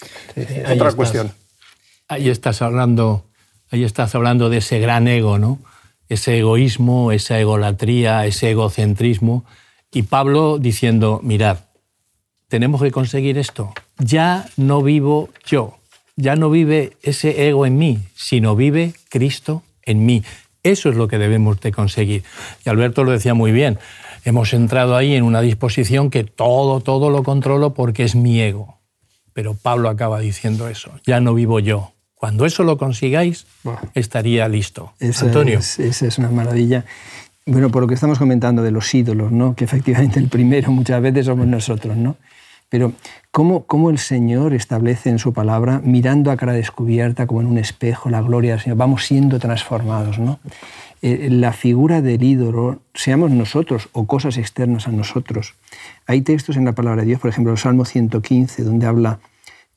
otra 0.71 0.93
cuestión. 0.93 1.33
Ahí 2.09 2.29
estás 2.29 2.63
hablando, 2.63 3.25
ahí 3.71 3.85
estás 3.85 4.15
hablando 4.15 4.49
de 4.49 4.59
ese 4.59 4.79
gran 4.79 5.09
ego, 5.09 5.39
¿no? 5.39 5.59
Ese 6.09 6.39
egoísmo, 6.39 7.11
esa 7.13 7.39
egolatría, 7.41 8.27
ese 8.27 8.53
egocentrismo. 8.53 9.45
Y 9.93 10.03
Pablo 10.03 10.59
diciendo, 10.59 11.21
mirad, 11.23 11.59
tenemos 12.49 12.81
que 12.81 12.93
conseguir 12.93 13.39
esto. 13.39 13.73
Ya 13.99 14.49
no 14.57 14.83
vivo 14.83 15.31
yo, 15.45 15.79
ya 16.15 16.37
no 16.37 16.49
vive 16.49 16.97
ese 17.03 17.49
ego 17.49 17.67
en 17.67 17.77
mí, 17.77 18.01
sino 18.15 18.55
vive 18.55 18.95
Cristo 19.09 19.63
en 19.83 20.07
mí. 20.07 20.23
Eso 20.63 20.89
es 20.91 20.97
lo 20.97 21.09
que 21.09 21.19
debemos 21.19 21.61
de 21.61 21.73
conseguir. 21.73 22.25
Y 22.65 22.69
Alberto 22.69 23.05
lo 23.05 23.13
decía 23.13 23.35
muy 23.35 23.53
bien 23.53 23.79
hemos 24.27 24.53
entrado 24.53 24.97
ahí 24.97 25.15
en 25.15 25.23
una 25.23 25.41
disposición 25.41 26.11
que 26.11 26.25
todo, 26.25 26.81
todo 26.81 27.11
lo 27.11 27.23
controlo 27.23 27.75
porque 27.75 28.03
es 28.03 28.17
mi 28.17 28.41
ego. 28.41 28.79
Pero 29.33 29.55
Pablo 29.55 29.89
acaba 29.89 30.19
diciendo 30.19 30.69
eso, 30.69 30.91
ya 31.07 31.21
no 31.21 31.35
vivo 31.35 31.61
yo. 31.61 31.93
Cuando 32.15 32.47
eso 32.47 32.65
lo 32.65 32.79
consigáis, 32.79 33.47
estaría 33.95 34.49
listo. 34.49 34.93
Antonio. 35.01 35.59
esa 35.59 36.07
es 36.07 36.19
una 36.19 36.31
maravilla. 36.31 36.85
Bueno, 37.45 37.71
por 37.71 37.83
lo 37.83 37.89
que 37.89 37.95
estamos 37.95 38.19
comentando 38.19 38.63
de 38.63 38.73
los 38.73 38.93
ídolos, 38.93 39.31
¿no? 39.31 39.55
que 39.55 39.65
efectivamente 39.65 40.19
el 40.19 40.29
primero 40.29 40.73
muchas 40.73 41.01
veces 41.01 41.27
somos 41.27 41.47
nosotros, 41.47 41.97
¿no? 41.97 42.17
Pero 42.69 42.93
¿cómo, 43.31 43.65
¿cómo, 43.67 43.91
el 43.91 43.99
Señor 43.99 44.53
establece 44.53 45.09
en 45.09 45.21
su 45.21 45.33
palabra, 45.33 45.81
mirando 45.85 46.33
a 46.33 46.37
cara 46.37 46.53
descubierta 46.53 47.29
como 47.29 47.41
en 47.41 47.47
un 47.47 47.59
espejo 47.59 48.11
la 48.11 48.23
gloria 48.23 48.53
del 48.53 48.61
Señor, 48.61 48.79
vamos 48.79 49.05
siendo 49.05 49.39
transformados, 49.39 50.19
¿no? 50.19 50.41
Eh, 51.03 51.29
la 51.31 51.53
figura 51.53 52.01
del 52.01 52.23
ídolo, 52.23 52.81
seamos 52.95 53.31
nosotros 53.31 53.89
o 53.93 54.07
cosas 54.07 54.39
externas 54.39 54.89
a 54.89 54.93
nosotros. 54.93 55.55
Hay 56.07 56.23
textos 56.23 56.57
en 56.57 56.65
la 56.65 56.73
palabra 56.73 57.03
de 57.03 57.09
Dios, 57.09 57.21
por 57.21 57.31
ejemplo, 57.31 57.53
el 57.53 57.59
Salmo 57.59 57.85
115, 57.85 58.65
donde 58.65 58.87
habla, 58.87 59.21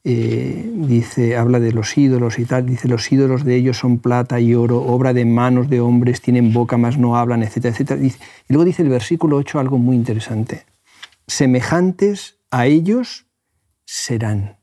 eh, 0.06 0.72
dice, 0.76 1.36
habla 1.36 1.60
de 1.60 1.74
los 1.74 1.98
ídolos 1.98 2.40
y 2.40 2.46
tal, 2.46 2.66
dice, 2.66 2.88
los 2.88 3.12
ídolos 3.12 3.44
de 3.44 3.58
ellos 3.58 3.78
son 3.78 4.00
plata 4.00 4.40
y 4.40 4.56
oro, 4.56 4.82
obra 4.82 5.14
de 5.14 5.26
manos 5.26 5.70
de 5.70 5.82
hombres, 5.82 6.22
tienen 6.22 6.54
boca, 6.54 6.78
mas 6.78 6.98
no 6.98 7.18
hablan, 7.18 7.44
etcétera, 7.44 7.74
etcétera. 7.74 8.02
y 8.02 8.14
luego 8.48 8.64
dice 8.64 8.84
el 8.84 8.90
versículo 8.90 9.36
8 9.38 9.60
algo 9.60 9.78
muy 9.78 9.98
interesante. 9.98 10.64
Semejantes 11.28 12.38
a 12.50 12.66
ellos 12.66 13.26
serán. 13.86 14.58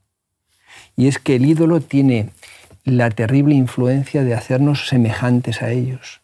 Y 0.96 1.08
es 1.08 1.18
que 1.18 1.36
el 1.36 1.44
ídolo 1.44 1.82
tiene 1.82 2.30
la 2.84 3.10
terrible 3.10 3.54
influencia 3.54 4.24
de 4.24 4.34
hacernos 4.34 4.88
semejantes 4.88 5.60
a 5.60 5.70
ellos. 5.70 6.22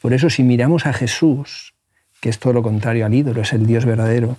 Por 0.00 0.12
eso 0.12 0.30
si 0.30 0.42
miramos 0.42 0.86
a 0.86 0.92
Jesús, 0.92 1.74
que 2.20 2.28
es 2.28 2.38
todo 2.38 2.52
lo 2.52 2.62
contrario 2.62 3.06
al 3.06 3.14
ídolo, 3.14 3.42
es 3.42 3.52
el 3.52 3.66
Dios 3.66 3.84
verdadero, 3.84 4.36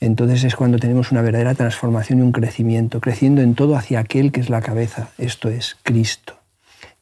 entonces 0.00 0.44
es 0.44 0.56
cuando 0.56 0.78
tenemos 0.78 1.12
una 1.12 1.22
verdadera 1.22 1.54
transformación 1.54 2.18
y 2.18 2.22
un 2.22 2.32
crecimiento, 2.32 3.00
creciendo 3.00 3.40
en 3.40 3.54
todo 3.54 3.76
hacia 3.76 4.00
aquel 4.00 4.32
que 4.32 4.40
es 4.40 4.50
la 4.50 4.60
cabeza, 4.60 5.10
esto 5.18 5.48
es 5.48 5.76
Cristo. 5.82 6.38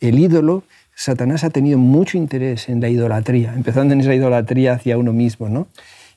El 0.00 0.18
ídolo, 0.18 0.64
Satanás 0.94 1.44
ha 1.44 1.50
tenido 1.50 1.78
mucho 1.78 2.18
interés 2.18 2.68
en 2.68 2.80
la 2.80 2.88
idolatría, 2.88 3.54
empezando 3.54 3.94
en 3.94 4.00
esa 4.00 4.14
idolatría 4.14 4.74
hacia 4.74 4.98
uno 4.98 5.12
mismo, 5.12 5.48
¿no? 5.48 5.66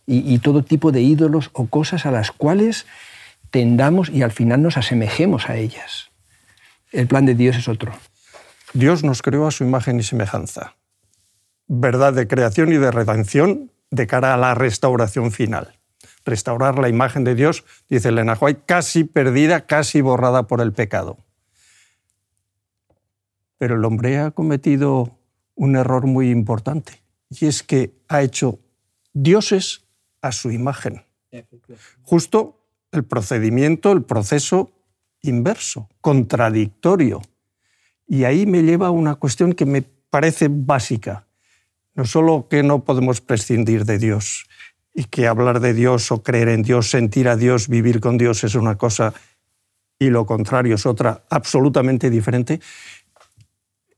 Y, 0.05 0.33
y 0.33 0.39
todo 0.39 0.63
tipo 0.63 0.91
de 0.91 1.01
ídolos 1.01 1.51
o 1.53 1.67
cosas 1.67 2.05
a 2.05 2.11
las 2.11 2.31
cuales 2.31 2.85
tendamos 3.49 4.09
y 4.09 4.23
al 4.23 4.31
final 4.31 4.61
nos 4.61 4.75
asemejemos 4.75 5.49
a 5.49 5.55
ellas. 5.55 6.09
El 6.91 7.07
plan 7.07 7.25
de 7.25 7.35
Dios 7.35 7.55
es 7.55 7.69
otro. 7.69 7.93
Dios 8.73 9.03
nos 9.03 9.21
creó 9.21 9.47
a 9.47 9.51
su 9.51 9.63
imagen 9.63 9.99
y 9.99 10.03
semejanza 10.03 10.75
verdad 11.67 12.13
de 12.13 12.27
creación 12.27 12.71
y 12.71 12.77
de 12.77 12.91
redención 12.91 13.71
de 13.91 14.07
cara 14.07 14.33
a 14.33 14.37
la 14.37 14.55
restauración 14.55 15.31
final. 15.31 15.79
Restaurar 16.25 16.79
la 16.79 16.89
imagen 16.89 17.23
de 17.23 17.35
Dios, 17.35 17.63
dice 17.89 18.09
Elena 18.09 18.37
White, 18.39 18.63
casi 18.65 19.03
perdida, 19.03 19.65
casi 19.65 20.01
borrada 20.01 20.47
por 20.47 20.61
el 20.61 20.73
pecado. 20.73 21.17
Pero 23.57 23.75
el 23.75 23.85
hombre 23.85 24.19
ha 24.19 24.31
cometido 24.31 25.17
un 25.55 25.75
error 25.75 26.07
muy 26.07 26.29
importante, 26.29 27.03
y 27.29 27.45
es 27.45 27.61
que 27.61 27.93
ha 28.07 28.21
hecho 28.21 28.59
dioses 29.13 29.85
a 30.21 30.31
su 30.31 30.51
imagen. 30.51 31.03
Justo 32.01 32.59
el 32.91 33.03
procedimiento, 33.03 33.91
el 33.91 34.03
proceso 34.03 34.71
inverso, 35.21 35.89
contradictorio. 36.01 37.21
Y 38.07 38.25
ahí 38.25 38.45
me 38.45 38.63
lleva 38.63 38.87
a 38.87 38.91
una 38.91 39.15
cuestión 39.15 39.53
que 39.53 39.65
me 39.65 39.81
parece 39.81 40.47
básica 40.49 41.25
no 41.95 42.05
solo 42.05 42.47
que 42.49 42.63
no 42.63 42.83
podemos 42.83 43.21
prescindir 43.21 43.85
de 43.85 43.97
Dios 43.97 44.47
y 44.93 45.05
que 45.05 45.27
hablar 45.27 45.59
de 45.59 45.73
Dios 45.73 46.11
o 46.11 46.23
creer 46.23 46.49
en 46.49 46.63
Dios, 46.63 46.89
sentir 46.89 47.27
a 47.27 47.35
Dios, 47.35 47.67
vivir 47.67 47.99
con 47.99 48.17
Dios 48.17 48.43
es 48.43 48.55
una 48.55 48.77
cosa 48.77 49.13
y 49.99 50.09
lo 50.09 50.25
contrario 50.25 50.75
es 50.75 50.85
otra 50.85 51.23
absolutamente 51.29 52.09
diferente, 52.09 52.59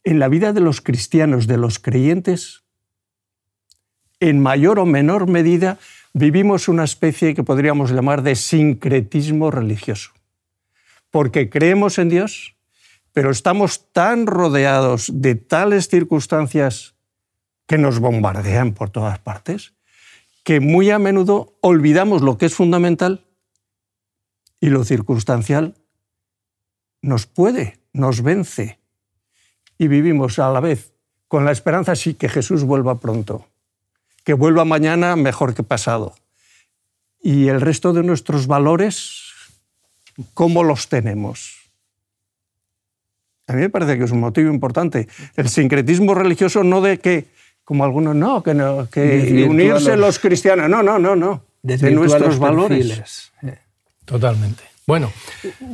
en 0.04 0.20
la 0.20 0.28
vida 0.28 0.54
de 0.54 0.62
los 0.62 0.82
cristianos, 0.82 1.48
de 1.48 1.58
los 1.58 1.80
creyentes, 1.80 2.64
en 4.20 4.42
mayor 4.42 4.80
o 4.80 4.86
menor 4.86 5.28
medida 5.28 5.80
vivimos 6.14 6.68
una 6.68 6.84
especie 6.84 7.34
que 7.34 7.44
podríamos 7.44 7.92
llamar 7.92 8.22
de 8.22 8.36
sincretismo 8.36 9.52
religioso. 9.52 10.12
Porque 11.12 11.50
creemos 11.50 11.98
en 11.98 12.10
Dios, 12.10 12.56
pero 13.14 13.32
estamos 13.32 13.92
tan 13.92 14.28
rodeados 14.28 15.10
de 15.14 15.36
tales 15.36 15.90
circunstancias 15.90 16.95
que 17.68 17.78
nos 17.78 18.00
bombardean 18.00 18.74
por 18.74 18.90
todas 18.90 19.20
partes, 19.20 19.74
que 20.44 20.60
muy 20.60 20.92
a 20.92 21.00
menudo 21.00 21.58
olvidamos 21.62 22.22
lo 22.22 22.38
que 22.38 22.46
es 22.46 22.54
fundamental 22.54 23.26
y 24.60 24.70
lo 24.70 24.84
circunstancial 24.84 25.76
nos 27.02 27.26
puede, 27.26 27.80
nos 27.94 28.22
vence. 28.22 28.80
Y 29.78 29.88
vivimos 29.88 30.40
a 30.40 30.50
la 30.50 30.60
vez 30.60 30.94
con 31.28 31.46
la 31.46 31.52
esperanza 31.52 31.96
sí 31.96 32.14
que 32.14 32.30
Jesús 32.30 32.64
vuelva 32.64 33.00
pronto, 33.00 33.48
que 34.24 34.34
vuelva 34.34 34.66
mañana 34.66 35.16
mejor 35.16 35.54
que 35.54 35.64
pasado. 35.64 36.16
Y 37.22 37.48
el 37.48 37.62
resto 37.62 37.94
de 37.94 38.04
nuestros 38.04 38.48
valores, 38.48 39.24
¿cómo 40.34 40.64
los 40.64 40.88
tenemos? 40.88 41.72
A 43.48 43.54
mí 43.54 43.62
me 43.62 43.70
parece 43.70 43.98
que 43.98 44.06
es 44.06 44.12
un 44.12 44.20
motivo 44.20 44.52
importante. 44.52 45.08
El 45.36 45.50
sincretismo 45.50 46.16
religioso 46.16 46.64
no 46.64 46.82
de 46.82 47.00
que 47.00 47.28
como 47.66 47.84
algunos, 47.84 48.16
no, 48.16 48.42
que, 48.44 48.54
no, 48.54 48.88
que 48.90 49.46
unirse 49.50 49.98
los... 49.98 50.20
cristianos, 50.20 50.70
no, 50.70 50.84
no, 50.84 51.00
no, 51.00 51.16
no, 51.16 51.42
de 51.64 51.92
nuestros 51.92 52.40
valores. 52.40 53.32
Totalmente. 54.06 54.64
Bueno, 54.88 55.12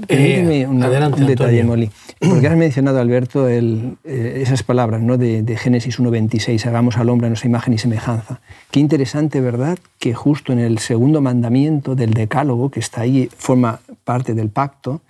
eh, 0.08 0.66
un, 0.66 0.82
adelante, 0.82 1.26
detalle, 1.26 1.66
Molly. 1.66 1.92
Porque 2.18 2.48
has 2.48 2.56
mencionado, 2.56 3.00
Alberto, 3.00 3.50
el, 3.50 3.98
eh, 4.06 4.40
esas 4.42 4.64
palabras 4.64 5.02
¿no? 5.02 5.18
de, 5.18 5.44
de 5.44 5.58
Génesis 5.58 6.00
1.26, 6.00 6.66
hagamos 6.66 6.96
al 6.96 7.10
hombre 7.10 7.28
a 7.28 7.30
nuestra 7.30 7.50
imagen 7.50 7.74
y 7.74 7.78
semejanza. 7.78 8.40
Qué 8.72 8.80
interesante, 8.80 9.42
¿verdad?, 9.42 9.78
que 10.00 10.14
justo 10.14 10.54
en 10.54 10.60
el 10.60 10.80
segundo 10.80 11.20
mandamiento 11.20 11.94
del 11.94 12.14
decálogo, 12.14 12.72
que 12.72 12.80
está 12.80 13.02
ahí, 13.02 13.30
forma 13.36 13.82
parte 14.06 14.34
del 14.34 14.50
pacto, 14.50 15.02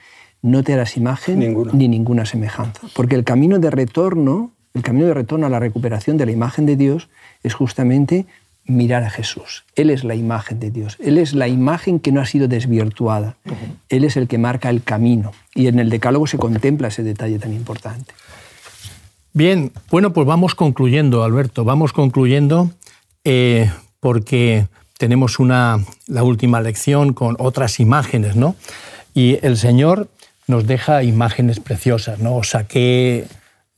no 0.42 0.64
te 0.64 0.74
harás 0.74 0.98
imagen 0.98 1.56
ni 1.74 1.88
ninguna 1.88 2.26
semejanza. 2.26 2.82
Porque 2.96 3.14
el 3.14 3.24
camino 3.24 3.60
de 3.60 3.70
retorno 3.70 4.52
el 4.74 4.82
camino 4.82 5.08
de 5.08 5.14
retorno 5.14 5.46
a 5.46 5.50
la 5.50 5.60
recuperación 5.60 6.18
de 6.18 6.26
la 6.26 6.32
imagen 6.32 6.66
de 6.66 6.76
Dios 6.76 7.10
es 7.44 7.54
justamente 7.54 8.26
mirar 8.66 9.04
a 9.04 9.10
Jesús. 9.10 9.64
Él 9.76 9.90
es 9.90 10.04
la 10.04 10.16
imagen 10.16 10.60
de 10.60 10.72
Dios. 10.72 10.98
Él 11.00 11.18
es 11.18 11.34
la 11.34 11.48
imagen 11.48 12.00
que 12.00 12.12
no 12.12 12.22
ha 12.22 12.26
sido 12.26 12.48
desvirtuada. 12.48 13.36
Él 13.90 14.04
es 14.04 14.18
el 14.18 14.28
que 14.28 14.38
marca 14.38 14.70
el 14.70 14.84
camino. 14.84 15.34
Y 15.56 15.68
en 15.68 15.80
el 15.80 15.90
Decálogo 15.90 16.28
se 16.28 16.38
contempla 16.38 16.90
ese 16.90 17.04
detalle 17.04 17.40
tan 17.40 17.54
importante. 17.54 18.14
Bien, 19.34 19.72
bueno, 19.90 20.14
pues 20.14 20.28
vamos 20.28 20.56
concluyendo, 20.56 21.24
Alberto. 21.24 21.64
Vamos 21.64 21.92
concluyendo. 21.94 22.70
Eh, 23.24 23.70
porque 24.00 24.68
tenemos 24.98 25.40
una, 25.40 25.80
la 26.08 26.24
última 26.24 26.60
lección 26.62 27.14
con 27.14 27.36
otras 27.40 27.80
imágenes, 27.80 28.36
¿no? 28.36 28.56
Y 29.14 29.38
el 29.46 29.58
Señor 29.58 30.10
nos 30.48 30.68
deja 30.68 31.04
imágenes 31.04 31.60
preciosas, 31.60 32.20
¿no? 32.20 32.44
Saqué 32.44 33.26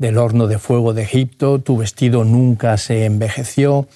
del 0.03 0.17
horno 0.17 0.47
de 0.47 0.59
fuego 0.59 0.93
de 0.93 1.03
Egipto, 1.03 1.59
tu 1.59 1.77
vestido 1.77 2.25
nunca 2.25 2.75
se 2.77 3.05
envejeció. 3.05 3.87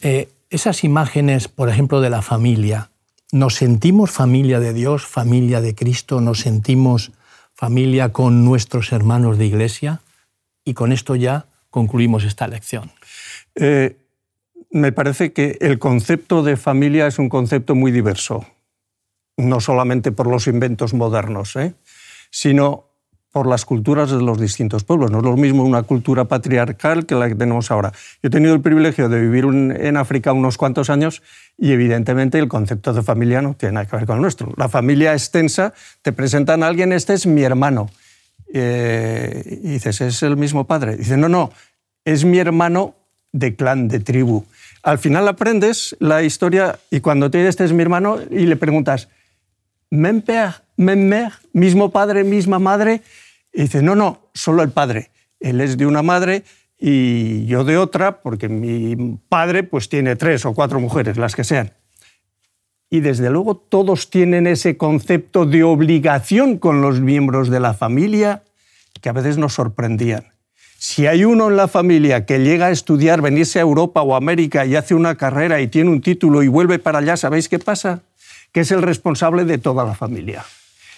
Eh, 0.00 0.30
esas 0.48 0.82
imágenes, 0.82 1.46
por 1.48 1.68
ejemplo, 1.68 2.00
de 2.00 2.08
la 2.08 2.22
familia, 2.22 2.88
¿nos 3.32 3.56
sentimos 3.56 4.10
familia 4.10 4.60
de 4.60 4.72
Dios, 4.72 5.04
familia 5.04 5.60
de 5.60 5.74
Cristo? 5.74 6.22
¿Nos 6.22 6.40
sentimos 6.40 7.12
familia 7.52 8.14
con 8.14 8.46
nuestros 8.46 8.92
hermanos 8.92 9.36
de 9.36 9.44
iglesia? 9.44 10.00
Y 10.64 10.72
con 10.72 10.90
esto 10.90 11.16
ya 11.16 11.44
concluimos 11.68 12.24
esta 12.24 12.48
lección. 12.48 12.90
Eh, 13.56 13.94
me 14.70 14.90
parece 14.90 15.34
que 15.34 15.58
el 15.60 15.78
concepto 15.78 16.42
de 16.44 16.56
familia 16.56 17.06
es 17.06 17.18
un 17.18 17.28
concepto 17.28 17.74
muy 17.74 17.92
diverso, 17.92 18.46
no 19.36 19.60
solamente 19.60 20.12
por 20.12 20.28
los 20.28 20.46
inventos 20.46 20.94
modernos, 20.94 21.56
¿eh? 21.56 21.74
sino 22.30 22.85
por 23.36 23.46
las 23.46 23.66
culturas 23.66 24.10
de 24.10 24.22
los 24.22 24.40
distintos 24.40 24.84
pueblos. 24.84 25.10
No 25.10 25.18
es 25.18 25.24
lo 25.24 25.36
mismo 25.36 25.62
una 25.62 25.82
cultura 25.82 26.24
patriarcal 26.24 27.04
que 27.04 27.14
la 27.14 27.28
que 27.28 27.34
tenemos 27.34 27.70
ahora. 27.70 27.92
Yo 28.22 28.28
he 28.28 28.30
tenido 28.30 28.54
el 28.54 28.62
privilegio 28.62 29.10
de 29.10 29.20
vivir 29.20 29.44
en 29.44 29.98
África 29.98 30.32
unos 30.32 30.56
cuantos 30.56 30.88
años 30.88 31.22
y 31.58 31.72
evidentemente 31.72 32.38
el 32.38 32.48
concepto 32.48 32.94
de 32.94 33.02
familia 33.02 33.42
no 33.42 33.52
tiene 33.52 33.74
nada 33.74 33.84
que 33.84 33.94
ver 33.94 34.06
con 34.06 34.16
el 34.16 34.22
nuestro. 34.22 34.54
La 34.56 34.70
familia 34.70 35.12
extensa, 35.12 35.74
te 36.00 36.12
presentan 36.12 36.62
a 36.62 36.68
alguien, 36.68 36.94
este 36.94 37.12
es 37.12 37.26
mi 37.26 37.42
hermano. 37.42 37.90
Eh, 38.54 39.60
y 39.64 39.68
dices, 39.68 40.00
¿es 40.00 40.22
el 40.22 40.38
mismo 40.38 40.66
padre? 40.66 40.96
Dice, 40.96 41.18
no, 41.18 41.28
no, 41.28 41.50
es 42.06 42.24
mi 42.24 42.38
hermano 42.38 42.94
de 43.32 43.54
clan, 43.54 43.88
de 43.88 44.00
tribu. 44.00 44.46
Al 44.82 44.96
final 44.96 45.28
aprendes 45.28 45.94
la 46.00 46.22
historia 46.22 46.78
y 46.90 47.00
cuando 47.00 47.30
te 47.30 47.36
dices, 47.36 47.50
este 47.50 47.64
es 47.66 47.74
mi 47.74 47.82
hermano, 47.82 48.18
y 48.30 48.46
le 48.46 48.56
preguntas, 48.56 49.10
¿men 49.90 50.22
père, 50.22 50.62
men 50.78 51.06
mère, 51.06 51.32
mismo 51.52 51.90
padre, 51.90 52.24
misma 52.24 52.58
madre? 52.58 53.02
Y 53.56 53.62
dice, 53.62 53.80
no, 53.80 53.94
no, 53.94 54.28
solo 54.34 54.62
el 54.62 54.70
padre. 54.70 55.10
Él 55.40 55.62
es 55.62 55.78
de 55.78 55.86
una 55.86 56.02
madre 56.02 56.44
y 56.78 57.46
yo 57.46 57.64
de 57.64 57.78
otra, 57.78 58.20
porque 58.20 58.50
mi 58.50 59.18
padre 59.30 59.62
pues 59.62 59.88
tiene 59.88 60.14
tres 60.14 60.44
o 60.44 60.52
cuatro 60.52 60.78
mujeres, 60.78 61.16
las 61.16 61.34
que 61.34 61.42
sean. 61.42 61.72
Y 62.90 63.00
desde 63.00 63.30
luego 63.30 63.56
todos 63.56 64.10
tienen 64.10 64.46
ese 64.46 64.76
concepto 64.76 65.46
de 65.46 65.64
obligación 65.64 66.58
con 66.58 66.82
los 66.82 67.00
miembros 67.00 67.48
de 67.48 67.60
la 67.60 67.72
familia 67.72 68.44
que 69.00 69.08
a 69.08 69.12
veces 69.12 69.38
nos 69.38 69.54
sorprendían. 69.54 70.34
Si 70.76 71.06
hay 71.06 71.24
uno 71.24 71.48
en 71.48 71.56
la 71.56 71.66
familia 71.66 72.26
que 72.26 72.40
llega 72.40 72.66
a 72.66 72.70
estudiar, 72.70 73.22
venirse 73.22 73.58
a 73.58 73.62
Europa 73.62 74.02
o 74.02 74.16
América 74.16 74.66
y 74.66 74.76
hace 74.76 74.94
una 74.94 75.14
carrera 75.14 75.62
y 75.62 75.68
tiene 75.68 75.88
un 75.88 76.02
título 76.02 76.42
y 76.42 76.48
vuelve 76.48 76.78
para 76.78 76.98
allá, 76.98 77.16
¿sabéis 77.16 77.48
qué 77.48 77.58
pasa? 77.58 78.02
Que 78.52 78.60
es 78.60 78.70
el 78.70 78.82
responsable 78.82 79.46
de 79.46 79.56
toda 79.56 79.82
la 79.86 79.94
familia. 79.94 80.44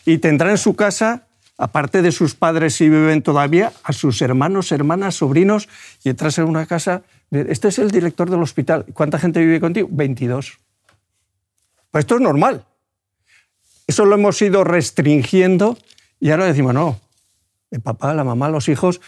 Y 0.04 0.18
tendrá 0.18 0.50
en 0.50 0.58
su 0.58 0.74
casa 0.74 1.27
aparte 1.58 2.02
de 2.02 2.12
sus 2.12 2.34
padres 2.34 2.76
si 2.76 2.88
viven 2.88 3.20
todavía, 3.22 3.72
a 3.82 3.92
sus 3.92 4.22
hermanos, 4.22 4.72
hermanas, 4.72 5.16
sobrinos, 5.16 5.68
y 6.04 6.08
entras 6.08 6.38
en 6.38 6.44
una 6.44 6.66
casa, 6.66 7.02
este 7.30 7.68
es 7.68 7.78
el 7.78 7.90
director 7.90 8.30
del 8.30 8.40
hospital, 8.40 8.86
¿cuánta 8.94 9.18
gente 9.18 9.40
vive 9.40 9.60
contigo? 9.60 9.88
22. 9.90 10.58
Pues 11.90 12.02
esto 12.02 12.14
es 12.14 12.20
normal. 12.20 12.64
Eso 13.86 14.04
lo 14.04 14.14
hemos 14.14 14.40
ido 14.40 14.64
restringiendo 14.64 15.76
y 16.20 16.30
ahora 16.30 16.46
decimos, 16.46 16.74
no, 16.74 17.00
el 17.70 17.80
papá, 17.80 18.14
la 18.14 18.24
mamá, 18.24 18.48
los 18.48 18.68
hijos, 18.68 19.00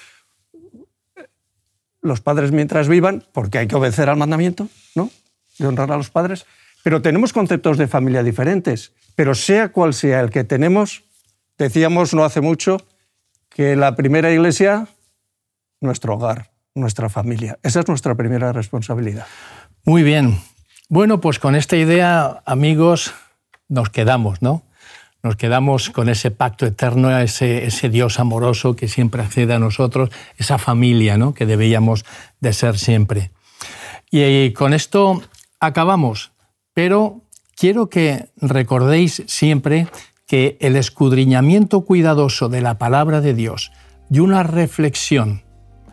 los 2.02 2.20
padres 2.20 2.50
mientras 2.50 2.88
vivan, 2.88 3.24
porque 3.32 3.58
hay 3.58 3.68
que 3.68 3.76
obedecer 3.76 4.08
al 4.08 4.16
mandamiento, 4.16 4.68
¿no? 4.94 5.10
De 5.58 5.66
honrar 5.66 5.92
a 5.92 5.96
los 5.96 6.10
padres. 6.10 6.46
Pero 6.82 7.02
tenemos 7.02 7.32
conceptos 7.32 7.76
de 7.76 7.88
familia 7.88 8.22
diferentes. 8.22 8.92
Pero 9.14 9.34
sea 9.34 9.70
cual 9.70 9.92
sea 9.92 10.20
el 10.20 10.30
que 10.30 10.44
tenemos, 10.44 11.04
Decíamos 11.60 12.14
no 12.14 12.24
hace 12.24 12.40
mucho 12.40 12.78
que 13.50 13.76
la 13.76 13.94
primera 13.94 14.32
iglesia, 14.32 14.88
nuestro 15.82 16.14
hogar, 16.14 16.52
nuestra 16.74 17.10
familia. 17.10 17.58
Esa 17.62 17.80
es 17.80 17.88
nuestra 17.88 18.14
primera 18.14 18.50
responsabilidad. 18.54 19.26
Muy 19.84 20.02
bien. 20.02 20.40
Bueno, 20.88 21.20
pues 21.20 21.38
con 21.38 21.54
esta 21.54 21.76
idea, 21.76 22.40
amigos, 22.46 23.12
nos 23.68 23.90
quedamos, 23.90 24.40
¿no? 24.40 24.62
Nos 25.22 25.36
quedamos 25.36 25.90
con 25.90 26.08
ese 26.08 26.30
pacto 26.30 26.64
eterno, 26.64 27.14
ese, 27.18 27.66
ese 27.66 27.90
Dios 27.90 28.18
amoroso 28.18 28.74
que 28.74 28.88
siempre 28.88 29.20
accede 29.20 29.52
a 29.52 29.58
nosotros, 29.58 30.08
esa 30.38 30.56
familia, 30.56 31.18
¿no? 31.18 31.34
Que 31.34 31.44
debíamos 31.44 32.06
de 32.40 32.54
ser 32.54 32.78
siempre. 32.78 33.32
Y 34.10 34.54
con 34.54 34.72
esto 34.72 35.20
acabamos, 35.60 36.32
pero 36.72 37.20
quiero 37.54 37.90
que 37.90 38.30
recordéis 38.38 39.24
siempre 39.26 39.88
que 40.30 40.56
el 40.60 40.76
escudriñamiento 40.76 41.80
cuidadoso 41.80 42.48
de 42.48 42.60
la 42.60 42.78
palabra 42.78 43.20
de 43.20 43.34
Dios 43.34 43.72
y 44.08 44.20
una 44.20 44.44
reflexión 44.44 45.42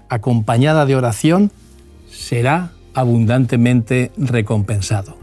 acompañada 0.09 0.85
de 0.85 0.95
oración 0.95 1.49
será 2.07 2.69
abundantemente 2.93 4.11
recompensado. 4.15 5.17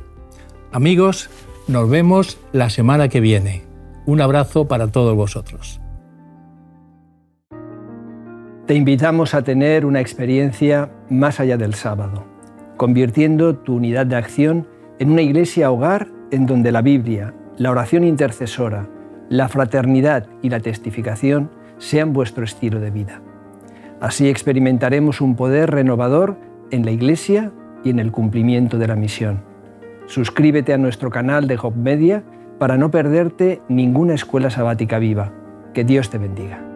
Amigos, 0.73 1.31
nos 1.69 1.89
vemos 1.89 2.41
la 2.51 2.71
semana 2.71 3.09
que 3.09 3.21
viene. 3.21 3.63
Un 4.05 4.21
abrazo 4.21 4.67
para 4.67 4.89
todos 4.89 5.15
vosotros. 5.15 5.81
Te 8.67 8.75
invitamos 8.75 9.33
a 9.35 9.43
tener 9.43 9.87
una 9.87 10.01
experiencia 10.01 10.91
más 11.09 11.39
allá 11.39 11.57
del 11.57 11.75
sábado, 11.75 12.25
convirtiendo 12.77 13.55
tu 13.55 13.77
unidad 13.77 14.07
de 14.07 14.17
acción 14.17 14.67
en 14.99 15.13
una 15.13 15.23
iglesia 15.23 15.71
hogar 15.71 16.09
en 16.33 16.47
donde 16.47 16.73
la 16.73 16.83
Biblia, 16.83 17.33
la 17.57 17.71
oración 17.71 18.03
intercesora, 18.03 18.89
la 19.29 19.49
fraternidad 19.49 20.27
y 20.43 20.51
la 20.51 20.61
testificación 20.61 21.51
sean 21.79 22.13
vuestro 22.13 22.45
estilo 22.45 22.81
de 22.81 22.91
vida. 22.91 23.21
Así 24.01 24.29
experimentaremos 24.29 25.21
un 25.21 25.37
poder 25.37 25.71
renovador 25.71 26.37
en 26.71 26.85
la 26.85 26.91
Iglesia 26.91 27.53
y 27.85 27.91
en 27.91 27.99
el 27.99 28.13
cumplimiento 28.13 28.79
de 28.79 28.89
la 28.89 28.97
misión. 28.97 29.43
Suscríbete 30.07 30.75
a 30.75 30.79
nuestro 30.79 31.11
canal 31.11 31.47
de 31.47 31.59
Hop 31.63 31.77
Media 31.77 32.23
para 32.59 32.77
no 32.77 32.91
perderte 32.91 33.63
ninguna 33.69 34.15
escuela 34.15 34.51
sabática 34.51 34.99
viva. 34.99 35.33
Que 35.73 35.85
Dios 35.85 36.11
te 36.11 36.19
bendiga. 36.19 36.74